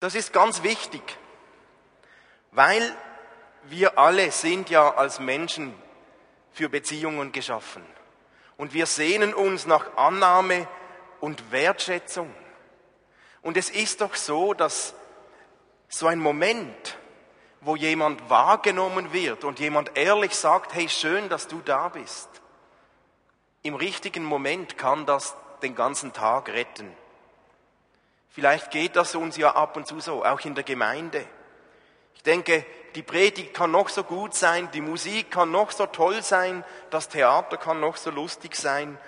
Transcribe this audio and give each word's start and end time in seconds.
Das 0.00 0.14
ist 0.14 0.32
ganz 0.32 0.62
wichtig, 0.62 1.02
weil 2.52 2.96
wir 3.64 3.98
alle 3.98 4.30
sind 4.30 4.70
ja 4.70 4.94
als 4.94 5.18
Menschen 5.18 5.74
für 6.52 6.68
Beziehungen 6.68 7.32
geschaffen. 7.32 7.84
Und 8.56 8.74
wir 8.74 8.86
sehnen 8.86 9.34
uns 9.34 9.66
nach 9.66 9.96
Annahme 9.96 10.66
und 11.20 11.50
Wertschätzung. 11.50 12.32
Und 13.42 13.56
es 13.56 13.70
ist 13.70 14.00
doch 14.00 14.14
so, 14.14 14.54
dass 14.54 14.94
so 15.88 16.06
ein 16.06 16.18
Moment, 16.18 16.98
wo 17.60 17.76
jemand 17.76 18.28
wahrgenommen 18.30 19.12
wird 19.12 19.44
und 19.44 19.58
jemand 19.58 19.96
ehrlich 19.96 20.34
sagt, 20.34 20.74
hey, 20.74 20.88
schön, 20.88 21.28
dass 21.28 21.48
du 21.48 21.60
da 21.64 21.88
bist. 21.88 22.28
Im 23.62 23.74
richtigen 23.74 24.24
Moment 24.24 24.78
kann 24.78 25.06
das 25.06 25.34
den 25.62 25.74
ganzen 25.74 26.12
Tag 26.12 26.48
retten. 26.48 26.92
Vielleicht 28.30 28.70
geht 28.70 28.96
das 28.96 29.14
uns 29.14 29.36
ja 29.36 29.54
ab 29.54 29.76
und 29.76 29.86
zu 29.86 30.00
so, 30.00 30.24
auch 30.24 30.40
in 30.40 30.54
der 30.54 30.64
Gemeinde. 30.64 31.24
Ich 32.14 32.22
denke, 32.22 32.64
die 32.94 33.02
Predigt 33.02 33.54
kann 33.54 33.70
noch 33.70 33.88
so 33.88 34.02
gut 34.02 34.34
sein, 34.34 34.70
die 34.72 34.80
Musik 34.80 35.30
kann 35.30 35.50
noch 35.50 35.70
so 35.70 35.86
toll 35.86 36.22
sein, 36.22 36.64
das 36.90 37.08
Theater 37.08 37.56
kann 37.56 37.80
noch 37.80 37.96
so 37.96 38.10
lustig 38.10 38.56
sein. 38.56 38.98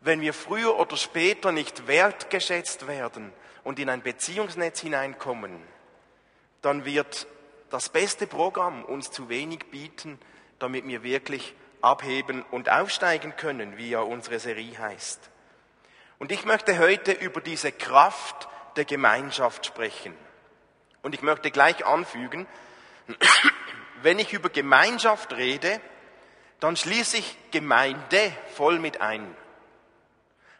Wenn 0.00 0.20
wir 0.20 0.34
früher 0.34 0.78
oder 0.78 0.96
später 0.96 1.52
nicht 1.52 1.86
wertgeschätzt 1.86 2.86
werden 2.86 3.32
und 3.64 3.78
in 3.78 3.88
ein 3.88 4.02
Beziehungsnetz 4.02 4.80
hineinkommen, 4.80 5.62
dann 6.62 6.84
wird 6.84 7.26
das 7.70 7.88
beste 7.88 8.26
Programm 8.26 8.84
uns 8.84 9.10
zu 9.10 9.28
wenig 9.28 9.70
bieten, 9.70 10.18
damit 10.58 10.86
wir 10.86 11.02
wirklich 11.02 11.54
abheben 11.80 12.44
und 12.50 12.70
aufsteigen 12.70 13.36
können, 13.36 13.76
wie 13.76 13.90
ja 13.90 14.00
unsere 14.00 14.38
Serie 14.38 14.78
heißt. 14.78 15.31
Und 16.22 16.30
ich 16.30 16.44
möchte 16.44 16.78
heute 16.78 17.10
über 17.10 17.40
diese 17.40 17.72
Kraft 17.72 18.48
der 18.76 18.84
Gemeinschaft 18.84 19.66
sprechen. 19.66 20.14
Und 21.02 21.16
ich 21.16 21.22
möchte 21.22 21.50
gleich 21.50 21.84
anfügen, 21.84 22.46
wenn 24.02 24.20
ich 24.20 24.32
über 24.32 24.48
Gemeinschaft 24.48 25.32
rede, 25.32 25.80
dann 26.60 26.76
schließe 26.76 27.16
ich 27.16 27.36
Gemeinde 27.50 28.32
voll 28.54 28.78
mit 28.78 29.00
ein. 29.00 29.34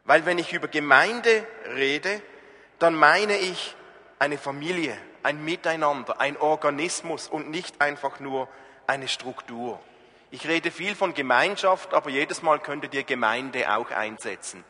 Weil 0.03 0.27
wenn 0.27 0.39
ich 0.39 0.53
über 0.53 0.67
Gemeinde 0.67 1.47
rede, 1.77 2.21
dann 2.81 2.97
meine 2.97 3.39
ich 3.39 3.77
eine 4.19 4.39
Familie, 4.39 4.99
ein 5.23 5.45
Miteinander, 5.45 6.21
ein 6.21 6.37
Organismus 6.39 7.29
und 7.29 7.51
nicht 7.51 7.81
einfach 7.81 8.19
nur 8.19 8.49
eine 8.89 9.07
Struktur. 9.07 9.79
Ich 10.33 10.49
rede 10.49 10.73
viel 10.73 10.97
von 10.97 11.15
Gemeinschaft, 11.15 11.95
aber 11.95 12.11
jedes 12.11 12.43
Mal 12.43 12.59
könntet 12.59 12.95
ihr 12.95 13.05
Gemeinde 13.05 13.73
auch 13.73 13.93
einsetzen. 13.93 14.65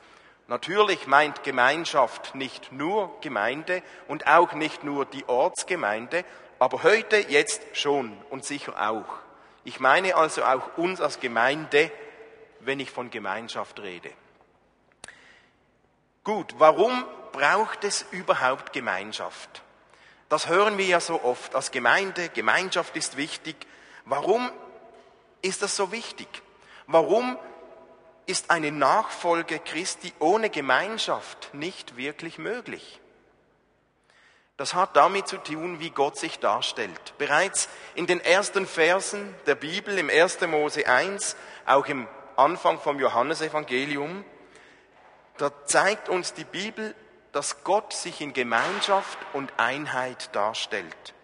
Natürlich 0.49 1.07
meint 1.07 1.45
Gemeinschaft 1.45 2.35
nicht 2.35 2.73
nur 2.73 3.21
Gemeinde 3.21 3.83
und 4.09 4.27
auch 4.27 4.53
nicht 4.53 4.85
nur 4.85 5.07
die 5.07 5.29
Ortsgemeinde, 5.29 6.25
aber 6.59 6.83
heute, 6.83 7.17
jetzt 7.17 7.63
schon 7.77 8.17
und 8.31 8.45
sicher 8.45 8.75
auch. 8.91 9.19
Ich 9.65 9.81
meine 9.81 10.17
also 10.17 10.45
auch 10.45 10.77
uns 10.77 11.01
als 11.01 11.21
Gemeinde, 11.21 11.91
wenn 12.61 12.81
ich 12.81 12.91
von 12.91 13.11
Gemeinschaft 13.11 13.81
rede. 13.81 14.11
Gut, 16.25 16.55
warum 16.59 17.05
braucht 17.33 17.83
es 17.85 18.05
überhaupt 18.11 18.73
Gemeinschaft? 18.73 19.63
Das 20.29 20.49
hören 20.49 20.79
wir 20.79 20.87
ja 20.87 21.01
so 21.01 21.23
oft 21.25 21.55
als 21.55 21.73
Gemeinde. 21.73 22.29
Gemeinschaft 22.29 22.97
ist 22.97 23.17
wichtig. 23.17 23.57
Warum 24.05 24.51
ist 25.43 25.63
das 25.63 25.77
so 25.77 25.93
wichtig? 25.93 26.29
Warum 26.87 27.37
ist 28.27 28.51
eine 28.51 28.73
Nachfolge 28.73 29.59
Christi 29.59 30.13
ohne 30.19 30.51
Gemeinschaft 30.51 31.51
nicht 31.53 31.97
wirklich 31.97 32.39
möglich? 32.39 33.01
Das 34.57 34.75
hat 34.75 34.97
damit 34.97 35.27
zu 35.27 35.39
tun, 35.39 35.81
wie 35.81 35.91
Gott 35.91 36.17
sich 36.17 36.39
darstellt. 36.39 37.15
Bereits 37.19 37.69
in 37.95 38.07
den 38.07 38.21
ersten 38.21 38.67
Versen 38.67 39.35
der 39.47 39.55
Bibel, 39.55 39.99
im 39.99 40.09
1. 40.09 40.41
Mose 40.43 40.87
1, 40.87 41.37
auch 41.67 41.87
im 41.87 42.07
Anfang 42.37 42.79
vom 42.79 43.01
Johannesevangelium, 43.01 44.25
da 45.39 45.51
zeigt 45.65 46.09
uns 46.09 46.35
die 46.35 46.45
Bibel 46.45 46.95
dass 47.33 47.65
Gott 47.65 47.93
sich 47.95 48.21
in 48.21 48.35
Gemeinschaft 48.35 49.19
und 49.33 49.53
Einheit 49.57 50.35
darstellt. 50.37 51.15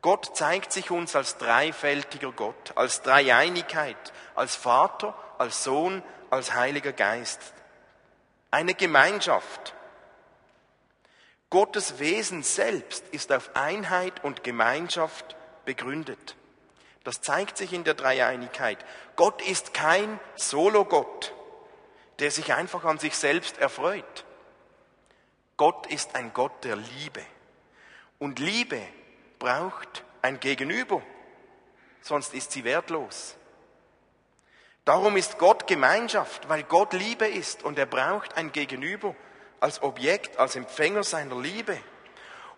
Gott 0.00 0.36
zeigt 0.36 0.72
sich 0.72 0.90
uns 0.90 1.14
als 1.14 1.38
dreifältiger 1.38 2.32
Gott, 2.32 2.72
als 2.74 3.02
Dreieinigkeit, 3.02 3.96
als 4.34 4.56
Vater, 4.56 5.14
als 5.38 5.64
Sohn, 5.64 6.02
als 6.30 6.54
Heiliger 6.54 6.92
Geist. 6.92 7.40
Eine 8.50 8.74
Gemeinschaft. 8.74 9.74
Gottes 11.50 11.98
Wesen 11.98 12.42
selbst 12.42 13.04
ist 13.08 13.32
auf 13.32 13.54
Einheit 13.54 14.24
und 14.24 14.44
Gemeinschaft 14.44 15.36
begründet. 15.64 16.36
Das 17.04 17.20
zeigt 17.20 17.58
sich 17.58 17.72
in 17.72 17.84
der 17.84 17.94
Dreieinigkeit. 17.94 18.84
Gott 19.14 19.42
ist 19.42 19.74
kein 19.74 20.18
Solo-Gott, 20.36 21.34
der 22.18 22.30
sich 22.30 22.54
einfach 22.54 22.84
an 22.84 22.98
sich 22.98 23.16
selbst 23.16 23.58
erfreut. 23.58 24.24
Gott 25.56 25.86
ist 25.86 26.14
ein 26.16 26.32
Gott 26.32 26.64
der 26.64 26.76
Liebe. 26.76 27.22
Und 28.18 28.38
Liebe 28.38 28.80
braucht 29.38 30.02
ein 30.22 30.40
Gegenüber, 30.40 31.02
sonst 32.00 32.34
ist 32.34 32.52
sie 32.52 32.64
wertlos. 32.64 33.36
Darum 34.84 35.16
ist 35.16 35.38
Gott 35.38 35.66
Gemeinschaft, 35.66 36.48
weil 36.48 36.62
Gott 36.62 36.92
Liebe 36.92 37.26
ist 37.26 37.62
und 37.62 37.78
er 37.78 37.86
braucht 37.86 38.36
ein 38.36 38.52
Gegenüber 38.52 39.16
als 39.58 39.82
Objekt, 39.82 40.38
als 40.38 40.56
Empfänger 40.56 41.04
seiner 41.04 41.40
Liebe. 41.40 41.78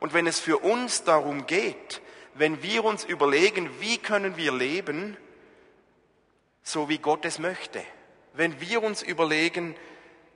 Und 0.00 0.12
wenn 0.12 0.26
es 0.26 0.40
für 0.40 0.58
uns 0.58 1.04
darum 1.04 1.46
geht, 1.46 2.00
wenn 2.34 2.62
wir 2.64 2.84
uns 2.84 3.04
überlegen, 3.04 3.70
wie 3.80 3.98
können 3.98 4.36
wir 4.36 4.52
leben, 4.52 5.16
so 6.64 6.88
wie 6.88 6.98
Gott 6.98 7.24
es 7.24 7.38
möchte, 7.38 7.80
wenn 8.34 8.60
wir 8.60 8.82
uns 8.82 9.02
überlegen, 9.02 9.76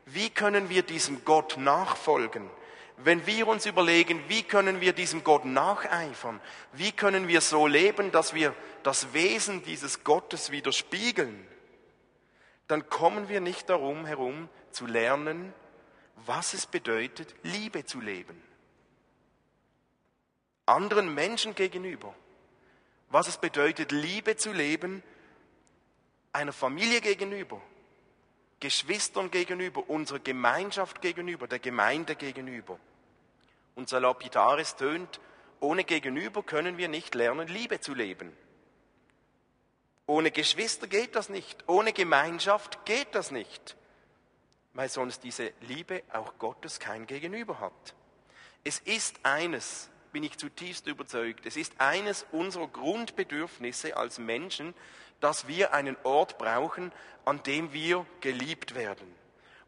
wie 0.06 0.30
können 0.30 0.70
wir 0.70 0.82
diesem 0.82 1.24
Gott 1.24 1.56
nachfolgen? 1.58 2.48
Wenn 2.98 3.26
wir 3.26 3.48
uns 3.48 3.66
überlegen, 3.66 4.22
wie 4.28 4.44
können 4.44 4.80
wir 4.80 4.92
diesem 4.92 5.24
Gott 5.24 5.44
nacheifern? 5.44 6.40
Wie 6.72 6.92
können 6.92 7.26
wir 7.28 7.40
so 7.40 7.66
leben, 7.66 8.12
dass 8.12 8.32
wir 8.32 8.54
das 8.84 9.12
Wesen 9.12 9.64
dieses 9.64 10.04
Gottes 10.04 10.50
widerspiegeln? 10.50 11.49
Dann 12.70 12.88
kommen 12.88 13.28
wir 13.28 13.40
nicht 13.40 13.68
darum 13.68 14.06
herum 14.06 14.48
zu 14.70 14.86
lernen, 14.86 15.52
was 16.14 16.54
es 16.54 16.66
bedeutet, 16.66 17.34
Liebe 17.42 17.84
zu 17.84 18.00
leben. 18.00 18.40
Anderen 20.66 21.12
Menschen 21.12 21.56
gegenüber. 21.56 22.14
Was 23.08 23.26
es 23.26 23.38
bedeutet, 23.38 23.90
Liebe 23.90 24.36
zu 24.36 24.52
leben, 24.52 25.02
einer 26.32 26.52
Familie 26.52 27.00
gegenüber, 27.00 27.60
Geschwistern 28.60 29.32
gegenüber, 29.32 29.90
unserer 29.90 30.20
Gemeinschaft 30.20 31.02
gegenüber, 31.02 31.48
der 31.48 31.58
Gemeinde 31.58 32.14
gegenüber. 32.14 32.78
Unser 33.74 33.98
Lapitaris 33.98 34.76
tönt, 34.76 35.18
ohne 35.58 35.82
Gegenüber 35.82 36.44
können 36.44 36.78
wir 36.78 36.86
nicht 36.86 37.16
lernen, 37.16 37.48
Liebe 37.48 37.80
zu 37.80 37.94
leben. 37.94 38.32
Ohne 40.10 40.32
Geschwister 40.32 40.88
geht 40.88 41.14
das 41.14 41.28
nicht, 41.28 41.62
ohne 41.68 41.92
Gemeinschaft 41.92 42.84
geht 42.84 43.14
das 43.14 43.30
nicht, 43.30 43.76
weil 44.74 44.88
sonst 44.88 45.22
diese 45.22 45.52
Liebe 45.60 46.02
auch 46.12 46.36
Gottes 46.40 46.80
kein 46.80 47.06
Gegenüber 47.06 47.60
hat. 47.60 47.94
Es 48.64 48.80
ist 48.80 49.20
eines, 49.22 49.88
bin 50.10 50.24
ich 50.24 50.36
zutiefst 50.36 50.88
überzeugt, 50.88 51.46
es 51.46 51.56
ist 51.56 51.74
eines 51.78 52.26
unserer 52.32 52.66
Grundbedürfnisse 52.66 53.96
als 53.96 54.18
Menschen, 54.18 54.74
dass 55.20 55.46
wir 55.46 55.74
einen 55.74 55.96
Ort 56.02 56.38
brauchen, 56.38 56.90
an 57.24 57.40
dem 57.44 57.72
wir 57.72 58.04
geliebt 58.20 58.74
werden, 58.74 59.14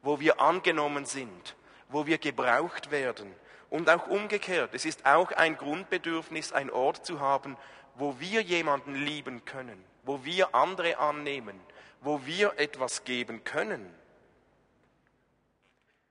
wo 0.02 0.19
wir 0.19 0.41
angenommen 0.41 1.04
sind, 1.04 1.54
wo 1.88 2.06
wir 2.06 2.19
gebraucht 2.19 2.91
werden. 2.91 3.32
Und 3.70 3.88
auch 3.88 4.08
umgekehrt, 4.08 4.75
es 4.75 4.86
ist 4.86 5.06
auch 5.06 5.31
ein 5.31 5.56
Grundbedürfnis, 5.56 6.50
einen 6.50 6.70
Ort 6.70 7.06
zu 7.06 7.20
haben, 7.20 7.56
wo 7.94 8.19
wir 8.19 8.40
jemanden 8.43 8.96
lieben 8.96 9.44
können, 9.44 9.91
wo 10.02 10.25
wir 10.25 10.54
andere 10.54 10.99
annehmen, 10.99 11.58
wo 12.00 12.25
wir 12.26 12.58
etwas 12.58 13.04
geben 13.04 13.44
können. 13.44 13.93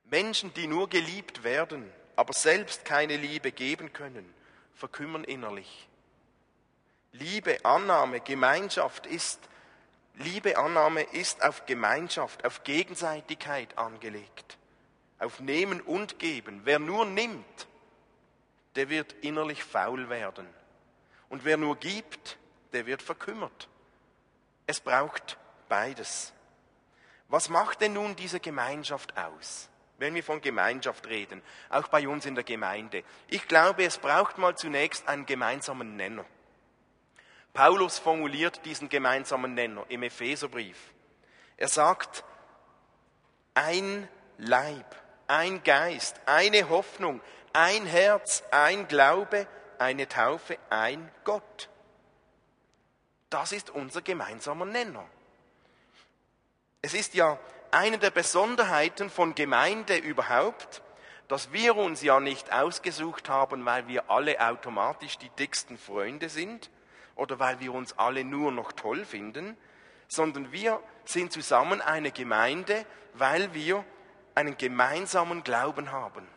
Menschen, 0.04 0.52
die 0.54 0.66
nur 0.66 0.88
geliebt 0.88 1.42
werden, 1.42 1.90
aber 2.16 2.32
selbst 2.32 2.84
keine 2.84 3.16
Liebe 3.16 3.52
geben 3.52 3.92
können, 3.92 4.32
verkümmern 4.74 5.24
innerlich. 5.24 5.88
Liebe, 7.12 7.64
Annahme, 7.64 8.20
Gemeinschaft 8.20 9.06
ist, 9.06 9.40
Liebe, 10.14 10.58
Annahme 10.58 11.02
ist 11.02 11.42
auf 11.42 11.66
Gemeinschaft, 11.66 12.44
auf 12.44 12.64
Gegenseitigkeit 12.64 13.76
angelegt, 13.78 14.58
auf 15.18 15.40
Nehmen 15.40 15.80
und 15.80 16.18
Geben. 16.18 16.62
Wer 16.64 16.78
nur 16.78 17.06
nimmt, 17.06 17.66
der 18.76 18.88
wird 18.88 19.12
innerlich 19.22 19.64
faul 19.64 20.08
werden. 20.08 20.46
Und 21.28 21.44
wer 21.44 21.56
nur 21.56 21.76
gibt, 21.76 22.38
der 22.72 22.86
wird 22.86 23.02
verkümmert. 23.02 23.68
Es 24.66 24.80
braucht 24.80 25.38
beides. 25.68 26.32
Was 27.28 27.48
macht 27.48 27.80
denn 27.80 27.94
nun 27.94 28.16
diese 28.16 28.40
Gemeinschaft 28.40 29.16
aus? 29.16 29.68
wenn 30.02 30.16
wir 30.16 30.24
von 30.24 30.40
Gemeinschaft 30.40 31.06
reden, 31.06 31.40
auch 31.70 31.86
bei 31.86 32.08
uns 32.08 32.26
in 32.26 32.34
der 32.34 32.42
Gemeinde. 32.42 33.04
Ich 33.28 33.46
glaube, 33.46 33.84
es 33.84 33.98
braucht 33.98 34.36
mal 34.36 34.56
zunächst 34.56 35.06
einen 35.06 35.26
gemeinsamen 35.26 35.94
Nenner. 35.94 36.24
Paulus 37.52 38.00
formuliert 38.00 38.64
diesen 38.64 38.88
gemeinsamen 38.88 39.54
Nenner 39.54 39.84
im 39.88 40.02
Epheserbrief. 40.02 40.76
Er 41.56 41.68
sagt, 41.68 42.24
ein 43.54 44.08
Leib, 44.38 44.96
ein 45.28 45.62
Geist, 45.62 46.20
eine 46.26 46.68
Hoffnung, 46.68 47.20
ein 47.52 47.86
Herz, 47.86 48.42
ein 48.50 48.88
Glaube, 48.88 49.46
eine 49.78 50.08
Taufe, 50.08 50.58
ein 50.68 51.12
Gott. 51.22 51.68
Das 53.32 53.52
ist 53.52 53.70
unser 53.70 54.02
gemeinsamer 54.02 54.66
Nenner. 54.66 55.06
Es 56.82 56.92
ist 56.92 57.14
ja 57.14 57.38
eine 57.70 57.96
der 57.96 58.10
Besonderheiten 58.10 59.08
von 59.08 59.34
Gemeinde 59.34 59.96
überhaupt, 59.96 60.82
dass 61.28 61.50
wir 61.50 61.76
uns 61.76 62.02
ja 62.02 62.20
nicht 62.20 62.52
ausgesucht 62.52 63.30
haben, 63.30 63.64
weil 63.64 63.88
wir 63.88 64.10
alle 64.10 64.38
automatisch 64.38 65.16
die 65.16 65.30
dicksten 65.30 65.78
Freunde 65.78 66.28
sind 66.28 66.68
oder 67.14 67.38
weil 67.38 67.58
wir 67.60 67.72
uns 67.72 67.98
alle 67.98 68.22
nur 68.22 68.52
noch 68.52 68.70
toll 68.72 69.06
finden, 69.06 69.56
sondern 70.08 70.52
wir 70.52 70.82
sind 71.06 71.32
zusammen 71.32 71.80
eine 71.80 72.10
Gemeinde, 72.10 72.84
weil 73.14 73.54
wir 73.54 73.82
einen 74.34 74.58
gemeinsamen 74.58 75.42
Glauben 75.42 75.90
haben, 75.90 76.28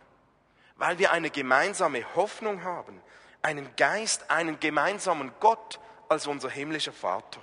weil 0.78 0.98
wir 0.98 1.12
eine 1.12 1.30
gemeinsame 1.30 2.06
Hoffnung 2.16 2.64
haben, 2.64 3.02
einen 3.42 3.76
Geist, 3.76 4.32
einen 4.32 4.62
gemeinsamen 4.62 5.34
Gott 5.42 5.82
als 6.10 6.28
unser 6.28 6.50
himmlischer 6.50 6.94
Vater. 6.94 7.40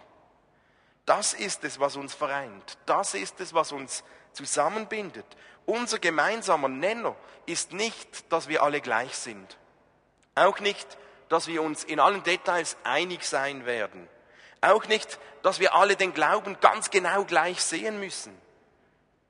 Das 1.05 1.35
ist 1.35 1.64
es, 1.64 1.81
was 1.81 1.97
uns 1.97 2.14
vereint. 2.14 2.79
Das 2.87 3.14
ist 3.14 3.41
es, 3.41 3.55
was 3.55 3.73
uns 3.73 4.05
zusammenbindet. 4.32 5.26
Unser 5.67 5.99
gemeinsamer 5.99 6.69
Nenner 6.69 7.17
ist 7.47 7.73
nicht, 7.73 8.32
dass 8.32 8.49
wir 8.49 8.62
alle 8.62 8.81
gleich 8.81 9.17
sind. 9.17 9.59
Auch 10.35 10.61
nicht, 10.61 10.99
dass 11.29 11.47
wir 11.47 11.62
uns 11.62 11.85
in 11.85 12.00
allen 12.00 12.23
Details 12.23 12.76
einig 12.85 13.25
sein 13.25 13.67
werden. 13.67 14.09
Auch 14.61 14.87
nicht, 14.87 15.19
dass 15.43 15.59
wir 15.59 15.75
alle 15.75 15.97
den 15.97 16.14
Glauben 16.14 16.59
ganz 16.61 16.91
genau 16.91 17.25
gleich 17.25 17.62
sehen 17.62 17.99
müssen. 17.99 18.37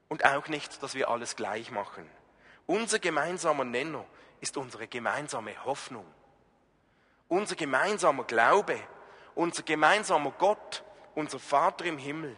Und 0.08 0.24
auch 0.26 0.48
nicht, 0.48 0.82
dass 0.82 0.94
wir 0.94 1.08
alles 1.08 1.36
gleich 1.36 1.70
machen. 1.70 2.08
Unser 2.66 2.98
gemeinsamer 2.98 3.64
Nenner 3.64 4.04
ist 4.40 4.56
unsere 4.56 4.88
gemeinsame 4.88 5.64
Hoffnung. 5.64 6.06
Unser 7.28 7.56
gemeinsamer 7.56 8.24
Glaube, 8.24 8.78
unser 9.34 9.62
gemeinsamer 9.62 10.32
Gott, 10.32 10.82
unser 11.14 11.38
Vater 11.38 11.84
im 11.84 11.98
Himmel. 11.98 12.36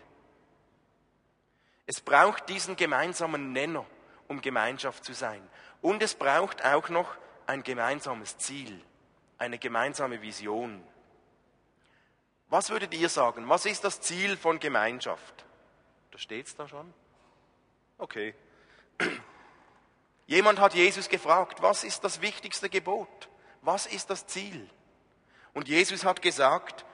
Es 1.87 2.01
braucht 2.01 2.49
diesen 2.49 2.77
gemeinsamen 2.77 3.53
Nenner, 3.53 3.85
um 4.29 4.41
Gemeinschaft 4.41 5.05
zu 5.05 5.13
sein. 5.13 5.47
Und 5.83 6.03
es 6.03 6.15
braucht 6.15 6.65
auch 6.65 6.89
noch 6.89 7.15
ein 7.47 7.63
gemeinsames 7.63 8.39
Ziel, 8.39 8.81
eine 9.39 9.59
gemeinsame 9.59 10.23
Vision. 10.23 10.83
Was 12.49 12.71
würdet 12.71 12.95
ihr 12.95 13.09
sagen? 13.09 13.49
Was 13.49 13.67
ist 13.67 13.85
das 13.85 14.01
Ziel 14.01 14.37
von 14.37 14.61
Gemeinschaft? 14.61 15.45
Da 16.11 16.19
steht 16.19 16.47
es 16.47 16.57
da 16.57 16.69
schon. 16.69 16.93
Okay. 17.99 18.35
Jemand 20.27 20.59
hat 20.59 20.75
Jesus 20.75 21.09
gefragt, 21.09 21.61
was 21.61 21.85
ist 21.85 22.03
das 22.05 22.21
wichtigste 22.21 22.71
Gebot? 22.71 23.29
Was 23.61 23.87
ist 23.87 24.09
das 24.09 24.27
Ziel? 24.27 24.71
Und 25.55 25.69
Jesus 25.69 26.05
hat 26.05 26.21
gesagt, 26.21 26.85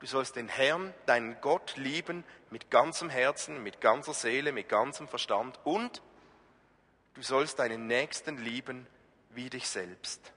Du 0.00 0.06
sollst 0.06 0.36
den 0.36 0.48
Herrn, 0.48 0.94
deinen 1.04 1.38
Gott, 1.42 1.76
lieben 1.76 2.24
mit 2.48 2.70
ganzem 2.70 3.10
Herzen, 3.10 3.62
mit 3.62 3.82
ganzer 3.82 4.14
Seele, 4.14 4.50
mit 4.50 4.70
ganzem 4.70 5.06
Verstand 5.06 5.60
und 5.62 6.02
du 7.12 7.22
sollst 7.22 7.58
deinen 7.58 7.86
Nächsten 7.86 8.38
lieben 8.38 8.86
wie 9.28 9.50
dich 9.50 9.68
selbst. 9.68 10.32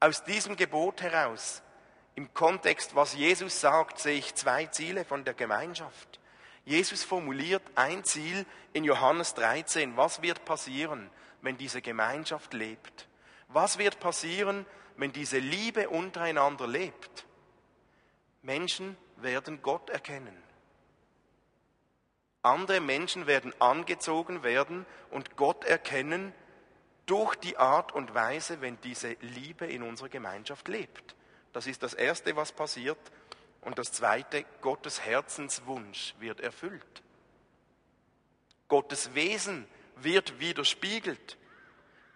Aus 0.00 0.22
diesem 0.22 0.54
Gebot 0.56 1.00
heraus, 1.00 1.62
im 2.14 2.32
Kontext, 2.34 2.94
was 2.94 3.14
Jesus 3.14 3.58
sagt, 3.58 3.98
sehe 3.98 4.18
ich 4.18 4.34
zwei 4.34 4.66
Ziele 4.66 5.06
von 5.06 5.24
der 5.24 5.34
Gemeinschaft. 5.34 6.20
Jesus 6.66 7.02
formuliert 7.04 7.62
ein 7.74 8.04
Ziel 8.04 8.44
in 8.74 8.84
Johannes 8.84 9.32
13. 9.34 9.96
Was 9.96 10.20
wird 10.20 10.44
passieren, 10.44 11.10
wenn 11.40 11.56
diese 11.56 11.80
Gemeinschaft 11.80 12.52
lebt? 12.52 13.08
Was 13.54 13.78
wird 13.78 14.00
passieren, 14.00 14.66
wenn 14.96 15.12
diese 15.12 15.38
Liebe 15.38 15.88
untereinander 15.88 16.66
lebt? 16.66 17.24
Menschen 18.42 18.96
werden 19.18 19.62
Gott 19.62 19.90
erkennen. 19.90 20.36
Andere 22.42 22.80
Menschen 22.80 23.28
werden 23.28 23.54
angezogen 23.60 24.42
werden 24.42 24.84
und 25.12 25.36
Gott 25.36 25.64
erkennen 25.64 26.34
durch 27.06 27.36
die 27.36 27.56
Art 27.56 27.92
und 27.92 28.12
Weise, 28.12 28.60
wenn 28.60 28.80
diese 28.80 29.16
Liebe 29.20 29.66
in 29.66 29.84
unserer 29.84 30.08
Gemeinschaft 30.08 30.66
lebt. 30.66 31.14
Das 31.52 31.68
ist 31.68 31.84
das 31.84 31.94
Erste, 31.94 32.34
was 32.34 32.50
passiert. 32.50 32.98
Und 33.60 33.78
das 33.78 33.92
Zweite, 33.92 34.44
Gottes 34.62 35.00
Herzenswunsch 35.00 36.16
wird 36.18 36.40
erfüllt. 36.40 37.04
Gottes 38.66 39.14
Wesen 39.14 39.68
wird 39.94 40.40
widerspiegelt 40.40 41.38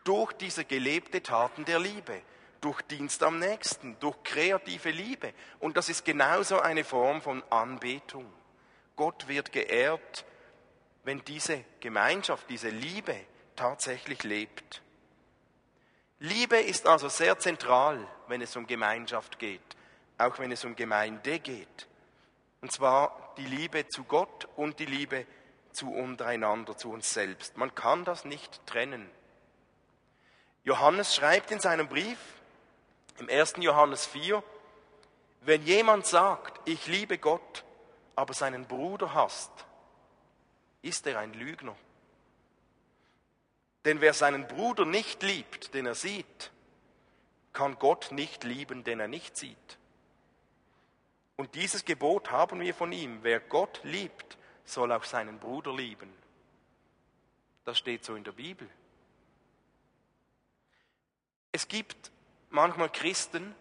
durch 0.08 0.32
diese 0.32 0.64
gelebte 0.64 1.22
Taten 1.22 1.66
der 1.66 1.78
Liebe 1.78 2.22
durch 2.60 2.82
Dienst 2.82 3.22
am 3.22 3.38
Nächsten, 3.38 3.98
durch 4.00 4.16
kreative 4.24 4.90
Liebe. 4.90 5.32
Und 5.60 5.76
das 5.76 5.88
ist 5.88 6.04
genauso 6.04 6.60
eine 6.60 6.82
Form 6.82 7.20
von 7.20 7.42
Anbetung. 7.50 8.26
Gott 8.96 9.28
wird 9.28 9.52
geehrt, 9.52 10.24
wenn 11.04 11.24
diese 11.24 11.64
Gemeinschaft, 11.80 12.48
diese 12.50 12.70
Liebe 12.70 13.14
tatsächlich 13.54 14.24
lebt. 14.24 14.82
Liebe 16.20 16.56
ist 16.56 16.86
also 16.86 17.08
sehr 17.08 17.38
zentral, 17.38 18.04
wenn 18.26 18.40
es 18.42 18.56
um 18.56 18.66
Gemeinschaft 18.66 19.38
geht, 19.38 19.60
auch 20.16 20.38
wenn 20.38 20.50
es 20.50 20.64
um 20.64 20.74
Gemeinde 20.74 21.38
geht. 21.38 21.86
Und 22.60 22.72
zwar 22.72 23.34
die 23.36 23.46
Liebe 23.46 23.86
zu 23.86 24.02
Gott 24.02 24.48
und 24.56 24.80
die 24.80 24.86
Liebe 24.86 25.26
zu 25.72 25.92
untereinander, 25.92 26.76
zu 26.76 26.90
uns 26.90 27.14
selbst. 27.14 27.56
Man 27.56 27.72
kann 27.76 28.04
das 28.04 28.24
nicht 28.24 28.66
trennen. 28.66 29.08
Johannes 30.68 31.16
schreibt 31.16 31.50
in 31.50 31.60
seinem 31.60 31.88
Brief, 31.88 32.18
im 33.18 33.30
1. 33.30 33.54
Johannes 33.60 34.04
4, 34.04 34.44
wenn 35.40 35.62
jemand 35.62 36.04
sagt, 36.04 36.60
ich 36.68 36.86
liebe 36.86 37.16
Gott, 37.16 37.64
aber 38.14 38.34
seinen 38.34 38.66
Bruder 38.66 39.14
hasst, 39.14 39.50
ist 40.82 41.06
er 41.06 41.20
ein 41.20 41.32
Lügner. 41.32 41.74
Denn 43.86 44.02
wer 44.02 44.12
seinen 44.12 44.46
Bruder 44.46 44.84
nicht 44.84 45.22
liebt, 45.22 45.72
den 45.72 45.86
er 45.86 45.94
sieht, 45.94 46.50
kann 47.54 47.78
Gott 47.78 48.12
nicht 48.12 48.44
lieben, 48.44 48.84
den 48.84 49.00
er 49.00 49.08
nicht 49.08 49.38
sieht. 49.38 49.78
Und 51.36 51.54
dieses 51.54 51.86
Gebot 51.86 52.30
haben 52.30 52.60
wir 52.60 52.74
von 52.74 52.92
ihm. 52.92 53.20
Wer 53.22 53.40
Gott 53.40 53.80
liebt, 53.84 54.36
soll 54.66 54.92
auch 54.92 55.04
seinen 55.04 55.38
Bruder 55.38 55.74
lieben. 55.74 56.12
Das 57.64 57.78
steht 57.78 58.04
so 58.04 58.16
in 58.16 58.24
der 58.24 58.32
Bibel. 58.32 58.68
Es 61.58 61.66
gibt 61.66 62.12
manchmal 62.50 62.88
Christen, 62.88 63.52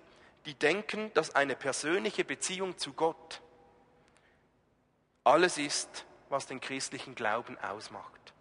die 0.45 0.53
denken, 0.53 1.11
dass 1.15 1.33
eine 1.33 1.55
persönliche 1.55 2.23
Beziehung 2.23 2.77
zu 2.77 2.93
Gott 2.93 3.41
alles 5.23 5.57
ist, 5.57 6.05
was 6.29 6.45
den 6.45 6.61
christlichen 6.61 7.15
Glauben 7.15 7.57
ausmacht. 7.57 8.35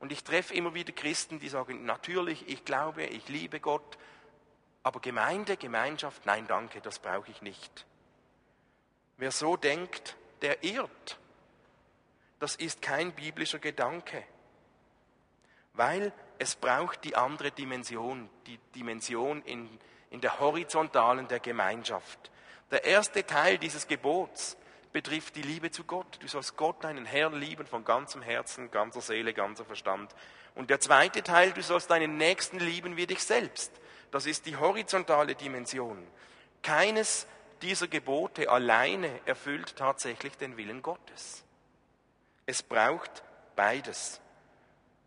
Und 0.00 0.12
ich 0.12 0.22
treffe 0.22 0.52
immer 0.52 0.74
wieder 0.74 0.92
Christen, 0.92 1.40
die 1.40 1.48
sagen, 1.48 1.86
natürlich, 1.86 2.46
ich 2.46 2.66
glaube, 2.66 3.04
ich 3.04 3.26
liebe 3.30 3.58
Gott, 3.58 3.96
aber 4.82 5.00
Gemeinde, 5.00 5.56
Gemeinschaft, 5.56 6.26
nein, 6.26 6.46
danke, 6.46 6.82
das 6.82 6.98
brauche 6.98 7.30
ich 7.30 7.40
nicht. 7.40 7.86
Wer 9.16 9.30
so 9.30 9.56
denkt, 9.56 10.14
der 10.42 10.62
irrt. 10.62 11.18
Das 12.38 12.54
ist 12.54 12.82
kein 12.82 13.12
biblischer 13.12 13.60
Gedanke, 13.60 14.22
weil 15.72 16.12
es 16.38 16.56
braucht 16.56 17.04
die 17.04 17.16
andere 17.16 17.50
Dimension, 17.50 18.28
die 18.46 18.58
Dimension 18.74 19.42
in, 19.42 19.68
in 20.10 20.20
der 20.20 20.40
horizontalen 20.40 21.28
der 21.28 21.40
Gemeinschaft. 21.40 22.30
Der 22.70 22.84
erste 22.84 23.24
Teil 23.24 23.58
dieses 23.58 23.86
Gebots 23.86 24.56
betrifft 24.92 25.36
die 25.36 25.42
Liebe 25.42 25.70
zu 25.70 25.84
Gott. 25.84 26.18
Du 26.20 26.28
sollst 26.28 26.56
Gott, 26.56 26.82
deinen 26.82 27.04
Herrn, 27.04 27.34
lieben 27.34 27.66
von 27.66 27.84
ganzem 27.84 28.22
Herzen, 28.22 28.70
ganzer 28.70 29.00
Seele, 29.00 29.34
ganzer 29.34 29.64
Verstand. 29.64 30.14
Und 30.54 30.70
der 30.70 30.80
zweite 30.80 31.22
Teil, 31.22 31.52
du 31.52 31.62
sollst 31.62 31.90
deinen 31.90 32.16
Nächsten 32.16 32.60
lieben 32.60 32.96
wie 32.96 33.06
dich 33.06 33.22
selbst. 33.22 33.72
Das 34.10 34.26
ist 34.26 34.46
die 34.46 34.56
horizontale 34.56 35.34
Dimension. 35.34 36.06
Keines 36.62 37.26
dieser 37.60 37.88
Gebote 37.88 38.48
alleine 38.48 39.20
erfüllt 39.24 39.76
tatsächlich 39.76 40.36
den 40.36 40.56
Willen 40.56 40.82
Gottes. 40.82 41.44
Es 42.46 42.62
braucht 42.62 43.24
beides. 43.56 44.20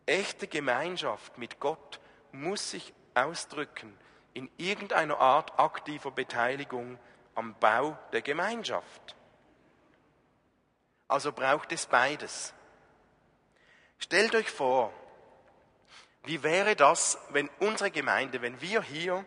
Echte 0.07 0.47
Gemeinschaft 0.47 1.37
mit 1.37 1.59
Gott 1.59 1.99
muss 2.31 2.71
sich 2.71 2.93
ausdrücken 3.13 3.95
in 4.33 4.49
irgendeiner 4.57 5.19
Art 5.19 5.59
aktiver 5.59 6.11
Beteiligung 6.11 6.97
am 7.35 7.53
Bau 7.59 7.97
der 8.13 8.21
Gemeinschaft. 8.21 9.15
Also 11.07 11.31
braucht 11.31 11.71
es 11.71 11.85
beides. 11.85 12.53
Stellt 13.99 14.33
euch 14.33 14.49
vor, 14.49 14.93
Wie 16.27 16.43
wäre 16.43 16.75
das, 16.75 17.17
wenn 17.29 17.49
unsere 17.59 17.89
Gemeinde, 17.89 18.41
wenn 18.41 18.59
wir 18.59 18.81
hier 18.81 19.25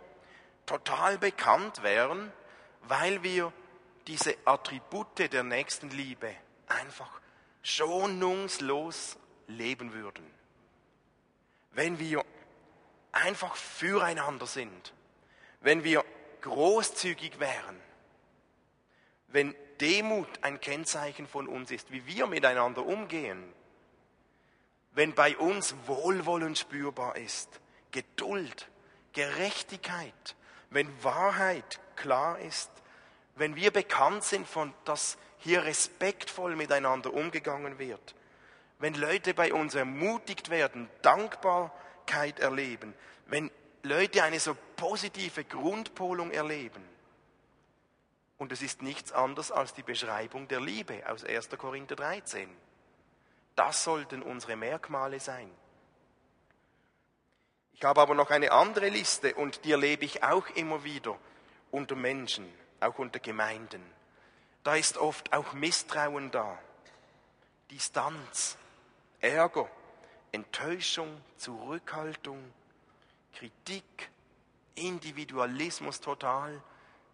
total 0.66 1.16
bekannt 1.16 1.82
wären, 1.82 2.30
weil 2.82 3.22
wir 3.22 3.54
diese 4.06 4.36
Attribute 4.44 5.32
der 5.32 5.42
Nächstenliebe 5.42 6.30
einfach 6.68 7.10
schonungslos 7.62 9.16
leben 9.46 9.94
würden? 9.94 10.39
Wenn 11.72 11.98
wir 11.98 12.24
einfach 13.12 13.56
füreinander 13.56 14.46
sind, 14.46 14.92
wenn 15.60 15.84
wir 15.84 16.04
großzügig 16.40 17.38
wären, 17.38 17.80
wenn 19.28 19.54
Demut 19.80 20.28
ein 20.42 20.60
Kennzeichen 20.60 21.26
von 21.26 21.48
uns 21.48 21.70
ist, 21.70 21.90
wie 21.90 22.06
wir 22.06 22.26
miteinander 22.26 22.84
umgehen, 22.84 23.52
wenn 24.92 25.14
bei 25.14 25.36
uns 25.36 25.74
Wohlwollen 25.86 26.56
spürbar 26.56 27.16
ist, 27.16 27.60
Geduld, 27.90 28.68
Gerechtigkeit, 29.12 30.36
wenn 30.70 30.88
Wahrheit 31.02 31.80
klar 31.96 32.38
ist, 32.40 32.70
wenn 33.36 33.56
wir 33.56 33.70
bekannt 33.70 34.24
sind 34.24 34.46
von, 34.46 34.74
dass 34.84 35.16
hier 35.38 35.64
respektvoll 35.64 36.56
miteinander 36.56 37.14
umgegangen 37.14 37.78
wird, 37.78 38.14
wenn 38.80 38.94
Leute 38.94 39.34
bei 39.34 39.52
uns 39.52 39.74
ermutigt 39.74 40.50
werden, 40.50 40.88
Dankbarkeit 41.02 42.40
erleben, 42.40 42.94
wenn 43.26 43.50
Leute 43.82 44.24
eine 44.24 44.40
so 44.40 44.56
positive 44.76 45.44
Grundpolung 45.44 46.30
erleben. 46.30 46.82
Und 48.38 48.52
es 48.52 48.62
ist 48.62 48.80
nichts 48.80 49.12
anderes 49.12 49.52
als 49.52 49.74
die 49.74 49.82
Beschreibung 49.82 50.48
der 50.48 50.60
Liebe 50.60 51.02
aus 51.06 51.24
1. 51.24 51.50
Korinther 51.58 51.94
13. 51.94 52.48
Das 53.54 53.84
sollten 53.84 54.22
unsere 54.22 54.56
Merkmale 54.56 55.20
sein. 55.20 55.50
Ich 57.74 57.84
habe 57.84 58.00
aber 58.00 58.14
noch 58.14 58.30
eine 58.30 58.52
andere 58.52 58.88
Liste 58.88 59.34
und 59.34 59.64
die 59.64 59.72
erlebe 59.72 60.06
ich 60.06 60.22
auch 60.22 60.48
immer 60.50 60.84
wieder 60.84 61.18
unter 61.70 61.96
Menschen, 61.96 62.50
auch 62.80 62.98
unter 62.98 63.18
Gemeinden. 63.18 63.82
Da 64.64 64.74
ist 64.74 64.96
oft 64.96 65.32
auch 65.34 65.52
Misstrauen 65.52 66.30
da, 66.30 66.58
Distanz, 67.70 68.56
Ärger, 69.20 69.68
Enttäuschung, 70.32 71.20
Zurückhaltung, 71.36 72.52
Kritik, 73.34 74.10
Individualismus 74.74 76.00
total. 76.00 76.62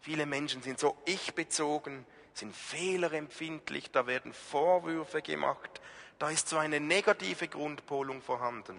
Viele 0.00 0.26
Menschen 0.26 0.62
sind 0.62 0.78
so 0.78 0.96
ich-bezogen, 1.04 2.06
sind 2.32 2.54
fehlerempfindlich, 2.54 3.90
da 3.90 4.06
werden 4.06 4.32
Vorwürfe 4.32 5.22
gemacht, 5.22 5.80
da 6.18 6.30
ist 6.30 6.48
so 6.48 6.58
eine 6.58 6.80
negative 6.80 7.48
Grundpolung 7.48 8.22
vorhanden. 8.22 8.76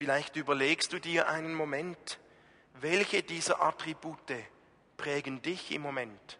Vielleicht 0.00 0.36
überlegst 0.36 0.92
du 0.92 0.98
dir 0.98 1.28
einen 1.28 1.54
Moment, 1.54 2.18
welche 2.74 3.22
dieser 3.22 3.62
Attribute 3.62 4.34
prägen 4.96 5.40
dich 5.42 5.70
im 5.70 5.82
Moment? 5.82 6.38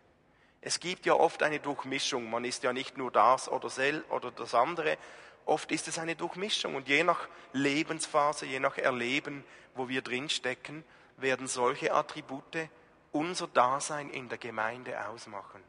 Es 0.67 0.81
gibt 0.81 1.05
ja 1.05 1.13
oft 1.13 1.43
eine 1.43 1.61
Durchmischung. 1.61 2.31
Man 2.31 2.47
ist 2.47 2.63
ja 2.63 2.73
nicht 2.73 2.97
nur 2.97 3.11
das 3.11 3.51
oder 3.51 3.69
sel 3.69 4.03
oder 4.09 4.31
das 4.31 4.55
andere. 4.55 4.97
Oft 5.45 5.71
ist 5.71 5.89
es 5.89 5.99
eine 5.99 6.17
Durchmischung. 6.17 6.75
Und 6.75 6.89
je 6.89 7.05
nach 7.05 7.29
Lebensphase, 7.53 8.47
je 8.47 8.61
nach 8.61 8.79
Erleben, 8.79 9.45
wo 9.75 9.91
wir 9.91 10.01
drinstecken, 10.01 10.83
werden 11.19 11.49
solche 11.49 11.93
Attribute 11.93 12.71
unser 13.13 13.47
Dasein 13.47 14.09
in 14.09 14.31
der 14.31 14.39
Gemeinde 14.39 15.07
ausmachen. 15.07 15.63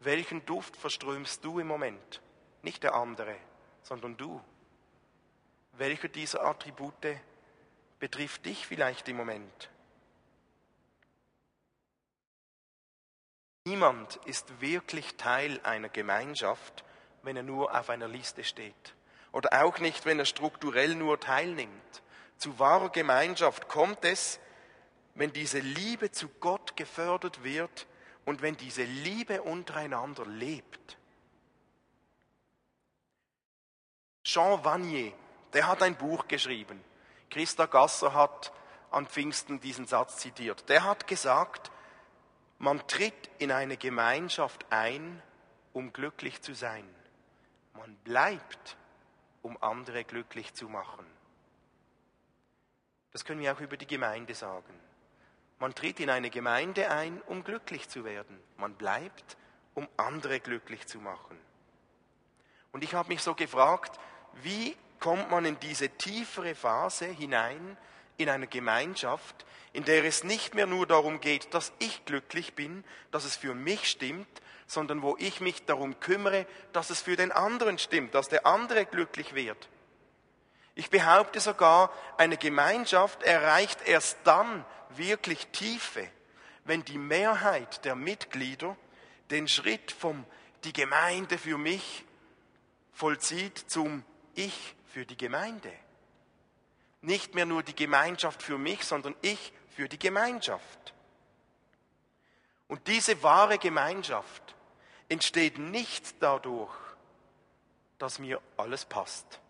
Welchen 0.00 0.46
Duft 0.46 0.78
verströmst 0.78 1.44
du 1.44 1.58
im 1.58 1.66
Moment? 1.66 2.22
Nicht 2.62 2.84
der 2.84 2.94
andere, 2.94 3.36
sondern 3.82 4.16
du. 4.16 4.40
Welcher 5.72 6.08
dieser 6.08 6.42
Attribute 6.42 7.18
betrifft 7.98 8.46
dich 8.46 8.66
vielleicht 8.66 9.06
im 9.10 9.18
Moment? 9.18 9.71
Niemand 13.64 14.16
ist 14.24 14.60
wirklich 14.60 15.16
Teil 15.16 15.60
einer 15.62 15.88
Gemeinschaft, 15.88 16.84
wenn 17.22 17.36
er 17.36 17.42
nur 17.42 17.78
auf 17.78 17.90
einer 17.90 18.08
Liste 18.08 18.42
steht. 18.44 18.94
Oder 19.30 19.64
auch 19.64 19.78
nicht, 19.78 20.04
wenn 20.04 20.18
er 20.18 20.24
strukturell 20.24 20.94
nur 20.94 21.20
teilnimmt. 21.20 22.02
Zu 22.38 22.58
wahrer 22.58 22.90
Gemeinschaft 22.90 23.68
kommt 23.68 24.04
es, 24.04 24.40
wenn 25.14 25.32
diese 25.32 25.60
Liebe 25.60 26.10
zu 26.10 26.28
Gott 26.40 26.76
gefördert 26.76 27.44
wird 27.44 27.86
und 28.24 28.42
wenn 28.42 28.56
diese 28.56 28.82
Liebe 28.82 29.42
untereinander 29.42 30.26
lebt. 30.26 30.98
Jean 34.24 34.64
Vanier, 34.64 35.12
der 35.52 35.66
hat 35.66 35.82
ein 35.82 35.96
Buch 35.96 36.28
geschrieben. 36.28 36.82
Christa 37.30 37.66
Gasser 37.66 38.14
hat 38.14 38.52
an 38.90 39.06
Pfingsten 39.06 39.60
diesen 39.60 39.86
Satz 39.86 40.18
zitiert. 40.18 40.68
Der 40.68 40.84
hat 40.84 41.06
gesagt, 41.06 41.71
man 42.62 42.86
tritt 42.86 43.28
in 43.38 43.50
eine 43.50 43.76
Gemeinschaft 43.76 44.64
ein, 44.70 45.20
um 45.72 45.92
glücklich 45.92 46.42
zu 46.42 46.54
sein. 46.54 46.88
Man 47.74 47.96
bleibt, 48.04 48.76
um 49.42 49.60
andere 49.60 50.04
glücklich 50.04 50.54
zu 50.54 50.68
machen. 50.68 51.04
Das 53.10 53.24
können 53.24 53.40
wir 53.40 53.52
auch 53.52 53.60
über 53.60 53.76
die 53.76 53.86
Gemeinde 53.88 54.34
sagen. 54.34 54.72
Man 55.58 55.74
tritt 55.74 55.98
in 55.98 56.08
eine 56.08 56.30
Gemeinde 56.30 56.88
ein, 56.88 57.20
um 57.22 57.42
glücklich 57.42 57.88
zu 57.88 58.04
werden. 58.04 58.40
Man 58.56 58.74
bleibt, 58.74 59.36
um 59.74 59.88
andere 59.96 60.38
glücklich 60.38 60.86
zu 60.86 60.98
machen. 60.98 61.36
Und 62.70 62.84
ich 62.84 62.94
habe 62.94 63.08
mich 63.08 63.22
so 63.22 63.34
gefragt, 63.34 63.98
wie 64.34 64.76
kommt 65.00 65.32
man 65.32 65.44
in 65.46 65.58
diese 65.58 65.88
tiefere 65.88 66.54
Phase 66.54 67.06
hinein 67.06 67.76
in 68.16 68.28
einer 68.28 68.46
Gemeinschaft, 68.46 69.46
in 69.72 69.84
der 69.84 70.04
es 70.04 70.24
nicht 70.24 70.54
mehr 70.54 70.66
nur 70.66 70.86
darum 70.86 71.20
geht, 71.20 71.52
dass 71.54 71.72
ich 71.78 72.04
glücklich 72.04 72.54
bin, 72.54 72.84
dass 73.10 73.24
es 73.24 73.36
für 73.36 73.54
mich 73.54 73.88
stimmt, 73.88 74.28
sondern 74.66 75.02
wo 75.02 75.16
ich 75.18 75.40
mich 75.40 75.64
darum 75.64 75.98
kümmere, 76.00 76.46
dass 76.72 76.90
es 76.90 77.00
für 77.00 77.16
den 77.16 77.32
anderen 77.32 77.78
stimmt, 77.78 78.14
dass 78.14 78.28
der 78.28 78.46
andere 78.46 78.86
glücklich 78.86 79.34
wird. 79.34 79.68
Ich 80.74 80.88
behaupte 80.88 81.40
sogar, 81.40 81.92
eine 82.16 82.38
Gemeinschaft 82.38 83.22
erreicht 83.22 83.80
erst 83.86 84.18
dann 84.24 84.64
wirklich 84.90 85.46
Tiefe, 85.48 86.08
wenn 86.64 86.84
die 86.84 86.98
Mehrheit 86.98 87.84
der 87.84 87.94
Mitglieder 87.94 88.76
den 89.30 89.48
Schritt 89.48 89.92
vom 89.92 90.24
die 90.64 90.72
Gemeinde 90.72 91.38
für 91.38 91.58
mich 91.58 92.04
vollzieht 92.92 93.58
zum 93.58 94.04
Ich 94.34 94.74
für 94.86 95.04
die 95.04 95.16
Gemeinde. 95.16 95.72
Nicht 97.02 97.34
mehr 97.34 97.46
nur 97.46 97.62
die 97.62 97.76
Gemeinschaft 97.76 98.42
für 98.42 98.58
mich, 98.58 98.84
sondern 98.84 99.14
ich 99.20 99.52
für 99.76 99.88
die 99.88 99.98
Gemeinschaft. 99.98 100.94
Und 102.68 102.86
diese 102.88 103.22
wahre 103.22 103.58
Gemeinschaft 103.58 104.54
entsteht 105.08 105.58
nicht 105.58 106.14
dadurch, 106.20 106.72
dass 107.98 108.18
mir 108.18 108.40
alles 108.56 108.84
passt. 108.84 109.40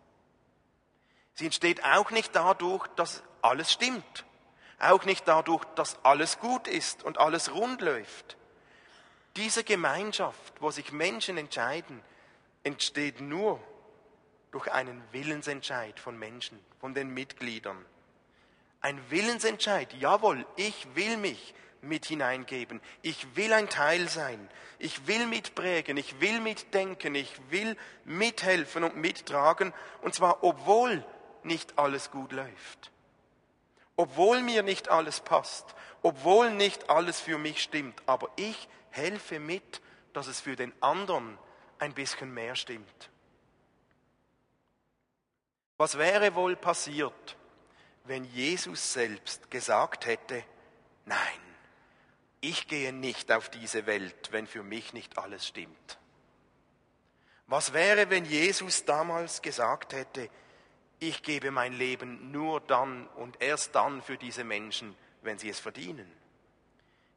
Sie 1.35 1.45
entsteht 1.45 1.83
auch 1.83 2.11
nicht 2.11 2.35
dadurch, 2.35 2.87
dass 2.95 3.23
alles 3.41 3.71
stimmt. 3.71 4.25
Auch 4.79 5.05
nicht 5.05 5.27
dadurch, 5.27 5.63
dass 5.75 6.03
alles 6.03 6.39
gut 6.39 6.67
ist 6.67 7.03
und 7.03 7.17
alles 7.17 7.53
rund 7.53 7.81
läuft. 7.81 8.37
Diese 9.35 9.63
Gemeinschaft, 9.63 10.53
wo 10.59 10.69
sich 10.69 10.91
Menschen 10.91 11.37
entscheiden, 11.37 12.03
entsteht 12.63 13.21
nur 13.21 13.59
durch 14.53 14.71
einen 14.71 15.03
Willensentscheid 15.11 15.99
von 15.99 16.17
Menschen, 16.17 16.59
von 16.79 16.93
den 16.93 17.11
Mitgliedern. 17.11 17.83
Ein 18.81 19.01
Willensentscheid, 19.09 19.91
jawohl, 19.95 20.45
ich 20.55 20.87
will 20.93 21.17
mich 21.17 21.55
mit 21.81 22.05
hineingeben, 22.05 22.79
ich 23.01 23.35
will 23.35 23.51
ein 23.51 23.67
Teil 23.67 24.07
sein, 24.07 24.47
ich 24.77 25.07
will 25.07 25.25
mitprägen, 25.25 25.97
ich 25.97 26.21
will 26.21 26.39
mitdenken, 26.39 27.15
ich 27.15 27.33
will 27.49 27.75
mithelfen 28.05 28.83
und 28.83 28.95
mittragen, 28.95 29.73
und 30.03 30.13
zwar 30.13 30.43
obwohl 30.43 31.03
nicht 31.41 31.79
alles 31.79 32.11
gut 32.11 32.31
läuft, 32.31 32.91
obwohl 33.95 34.43
mir 34.43 34.61
nicht 34.61 34.87
alles 34.89 35.19
passt, 35.19 35.73
obwohl 36.03 36.51
nicht 36.51 36.91
alles 36.91 37.19
für 37.19 37.39
mich 37.39 37.63
stimmt, 37.63 38.03
aber 38.05 38.29
ich 38.35 38.67
helfe 38.91 39.39
mit, 39.39 39.81
dass 40.13 40.27
es 40.27 40.39
für 40.39 40.55
den 40.55 40.71
anderen 40.79 41.39
ein 41.79 41.93
bisschen 41.93 42.31
mehr 42.31 42.55
stimmt. 42.55 43.09
Was 45.77 45.97
wäre 45.97 46.35
wohl 46.35 46.55
passiert, 46.55 47.37
wenn 48.05 48.23
Jesus 48.25 48.93
selbst 48.93 49.49
gesagt 49.49 50.05
hätte, 50.05 50.43
nein, 51.05 51.17
ich 52.41 52.67
gehe 52.67 52.93
nicht 52.93 53.31
auf 53.31 53.49
diese 53.49 53.85
Welt, 53.85 54.31
wenn 54.31 54.47
für 54.47 54.63
mich 54.63 54.93
nicht 54.93 55.17
alles 55.17 55.47
stimmt? 55.47 55.97
Was 57.47 57.73
wäre, 57.73 58.09
wenn 58.09 58.25
Jesus 58.25 58.85
damals 58.85 59.41
gesagt 59.41 59.93
hätte, 59.93 60.29
ich 60.99 61.23
gebe 61.23 61.51
mein 61.51 61.73
Leben 61.73 62.31
nur 62.31 62.61
dann 62.61 63.07
und 63.07 63.41
erst 63.41 63.75
dann 63.75 64.01
für 64.01 64.17
diese 64.17 64.43
Menschen, 64.43 64.95
wenn 65.21 65.37
sie 65.37 65.49
es 65.49 65.59
verdienen? 65.59 66.11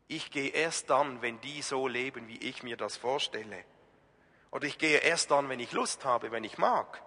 Ich 0.08 0.30
gehe 0.30 0.50
erst 0.50 0.90
dann, 0.90 1.22
wenn 1.22 1.40
die 1.40 1.62
so 1.62 1.88
leben, 1.88 2.28
wie 2.28 2.38
ich 2.38 2.62
mir 2.62 2.76
das 2.76 2.96
vorstelle. 2.96 3.64
Oder 4.50 4.66
ich 4.66 4.78
gehe 4.78 4.98
erst 4.98 5.30
dann, 5.30 5.48
wenn 5.48 5.60
ich 5.60 5.72
Lust 5.72 6.04
habe, 6.04 6.30
wenn 6.30 6.44
ich 6.44 6.58
mag. 6.58 7.02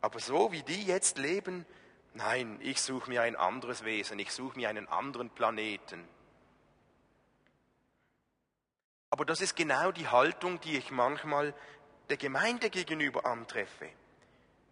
Aber 0.00 0.20
so 0.20 0.52
wie 0.52 0.62
die 0.62 0.84
jetzt 0.84 1.18
leben, 1.18 1.66
nein, 2.14 2.58
ich 2.62 2.80
suche 2.80 3.10
mir 3.10 3.22
ein 3.22 3.36
anderes 3.36 3.84
Wesen, 3.84 4.18
ich 4.18 4.32
suche 4.32 4.56
mir 4.56 4.68
einen 4.68 4.88
anderen 4.88 5.30
Planeten. 5.30 6.06
Aber 9.10 9.24
das 9.24 9.40
ist 9.40 9.56
genau 9.56 9.92
die 9.92 10.08
Haltung, 10.08 10.60
die 10.60 10.76
ich 10.76 10.90
manchmal 10.90 11.54
der 12.10 12.16
Gemeinde 12.16 12.70
gegenüber 12.70 13.26
antreffe. 13.26 13.88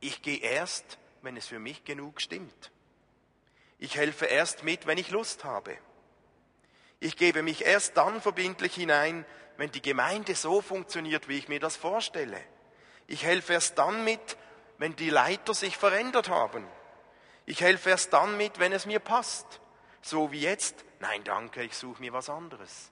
Ich 0.01 0.23
gehe 0.23 0.39
erst, 0.39 0.99
wenn 1.23 1.37
es 1.37 1.47
für 1.47 1.59
mich 1.59 1.85
genug 1.85 2.21
stimmt. 2.21 2.71
Ich 3.79 3.97
helfe 3.97 4.27
erst 4.27 4.63
mit, 4.63 4.87
wenn 4.87 4.99
ich 4.99 5.11
Lust 5.11 5.45
habe. 5.45 5.77
Ich 7.01 7.17
gebe 7.17 7.43
mich 7.43 7.65
erst 7.65 7.97
dann 7.97 8.21
verbindlich 8.21 8.75
hinein, 8.75 9.27
wenn 9.57 9.71
die 9.71 9.83
Gemeinde 9.83 10.35
so 10.35 10.61
funktioniert, 10.61 11.29
wie 11.29 11.39
ich 11.39 11.49
mir 11.49 11.61
das 11.61 11.77
vorstelle. 11.77 12.41
Ich 13.07 13.25
helfe 13.25 13.55
erst 13.55 13.79
dann 13.79 14.05
mit, 14.05 14.37
wenn 14.79 14.97
die 14.97 15.11
Leiter 15.11 15.55
sich 15.55 15.77
verändert 15.77 16.29
haben. 16.29 16.67
Ich 17.47 17.61
helfe 17.61 17.91
erst 17.91 18.13
dann 18.13 18.37
mit, 18.37 18.59
wenn 18.59 18.73
es 18.73 18.87
mir 18.87 19.01
passt. 19.01 19.61
So 20.03 20.33
wie 20.33 20.41
jetzt, 20.41 20.85
nein 21.01 21.25
danke, 21.25 21.63
ich 21.63 21.77
suche 21.77 22.01
mir 22.01 22.13
was 22.13 22.29
anderes. 22.29 22.91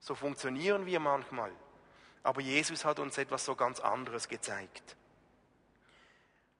So 0.00 0.14
funktionieren 0.14 0.86
wir 0.86 1.00
manchmal. 1.00 1.50
Aber 2.22 2.40
Jesus 2.40 2.84
hat 2.84 2.98
uns 2.98 3.18
etwas 3.18 3.44
so 3.44 3.54
ganz 3.54 3.80
anderes 3.80 4.28
gezeigt. 4.28 4.96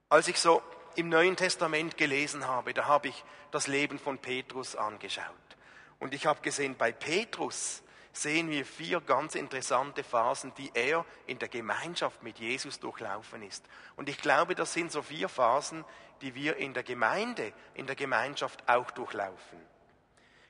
Als 0.09 0.27
ich 0.27 0.39
so 0.39 0.61
im 0.95 1.09
Neuen 1.09 1.35
Testament 1.35 1.97
gelesen 1.97 2.47
habe, 2.47 2.73
da 2.73 2.85
habe 2.85 3.07
ich 3.07 3.23
das 3.51 3.67
Leben 3.67 3.99
von 3.99 4.17
Petrus 4.17 4.75
angeschaut. 4.75 5.25
Und 5.99 6.13
ich 6.13 6.25
habe 6.25 6.41
gesehen, 6.41 6.75
bei 6.75 6.91
Petrus 6.91 7.81
sehen 8.17 8.49
wir 8.49 8.65
vier 8.65 9.01
ganz 9.01 9.35
interessante 9.35 10.03
Phasen, 10.03 10.53
die 10.55 10.71
er 10.73 11.05
in 11.27 11.39
der 11.39 11.49
Gemeinschaft 11.49 12.23
mit 12.23 12.39
Jesus 12.39 12.79
durchlaufen 12.79 13.43
ist. 13.43 13.65
Und 13.95 14.09
ich 14.09 14.17
glaube, 14.17 14.55
das 14.55 14.73
sind 14.73 14.91
so 14.91 15.01
vier 15.01 15.29
Phasen, 15.29 15.83
die 16.21 16.33
wir 16.35 16.57
in 16.57 16.73
der 16.73 16.83
Gemeinde, 16.83 17.53
in 17.73 17.87
der 17.87 17.95
Gemeinschaft 17.95 18.67
auch 18.67 18.91
durchlaufen. 18.91 19.59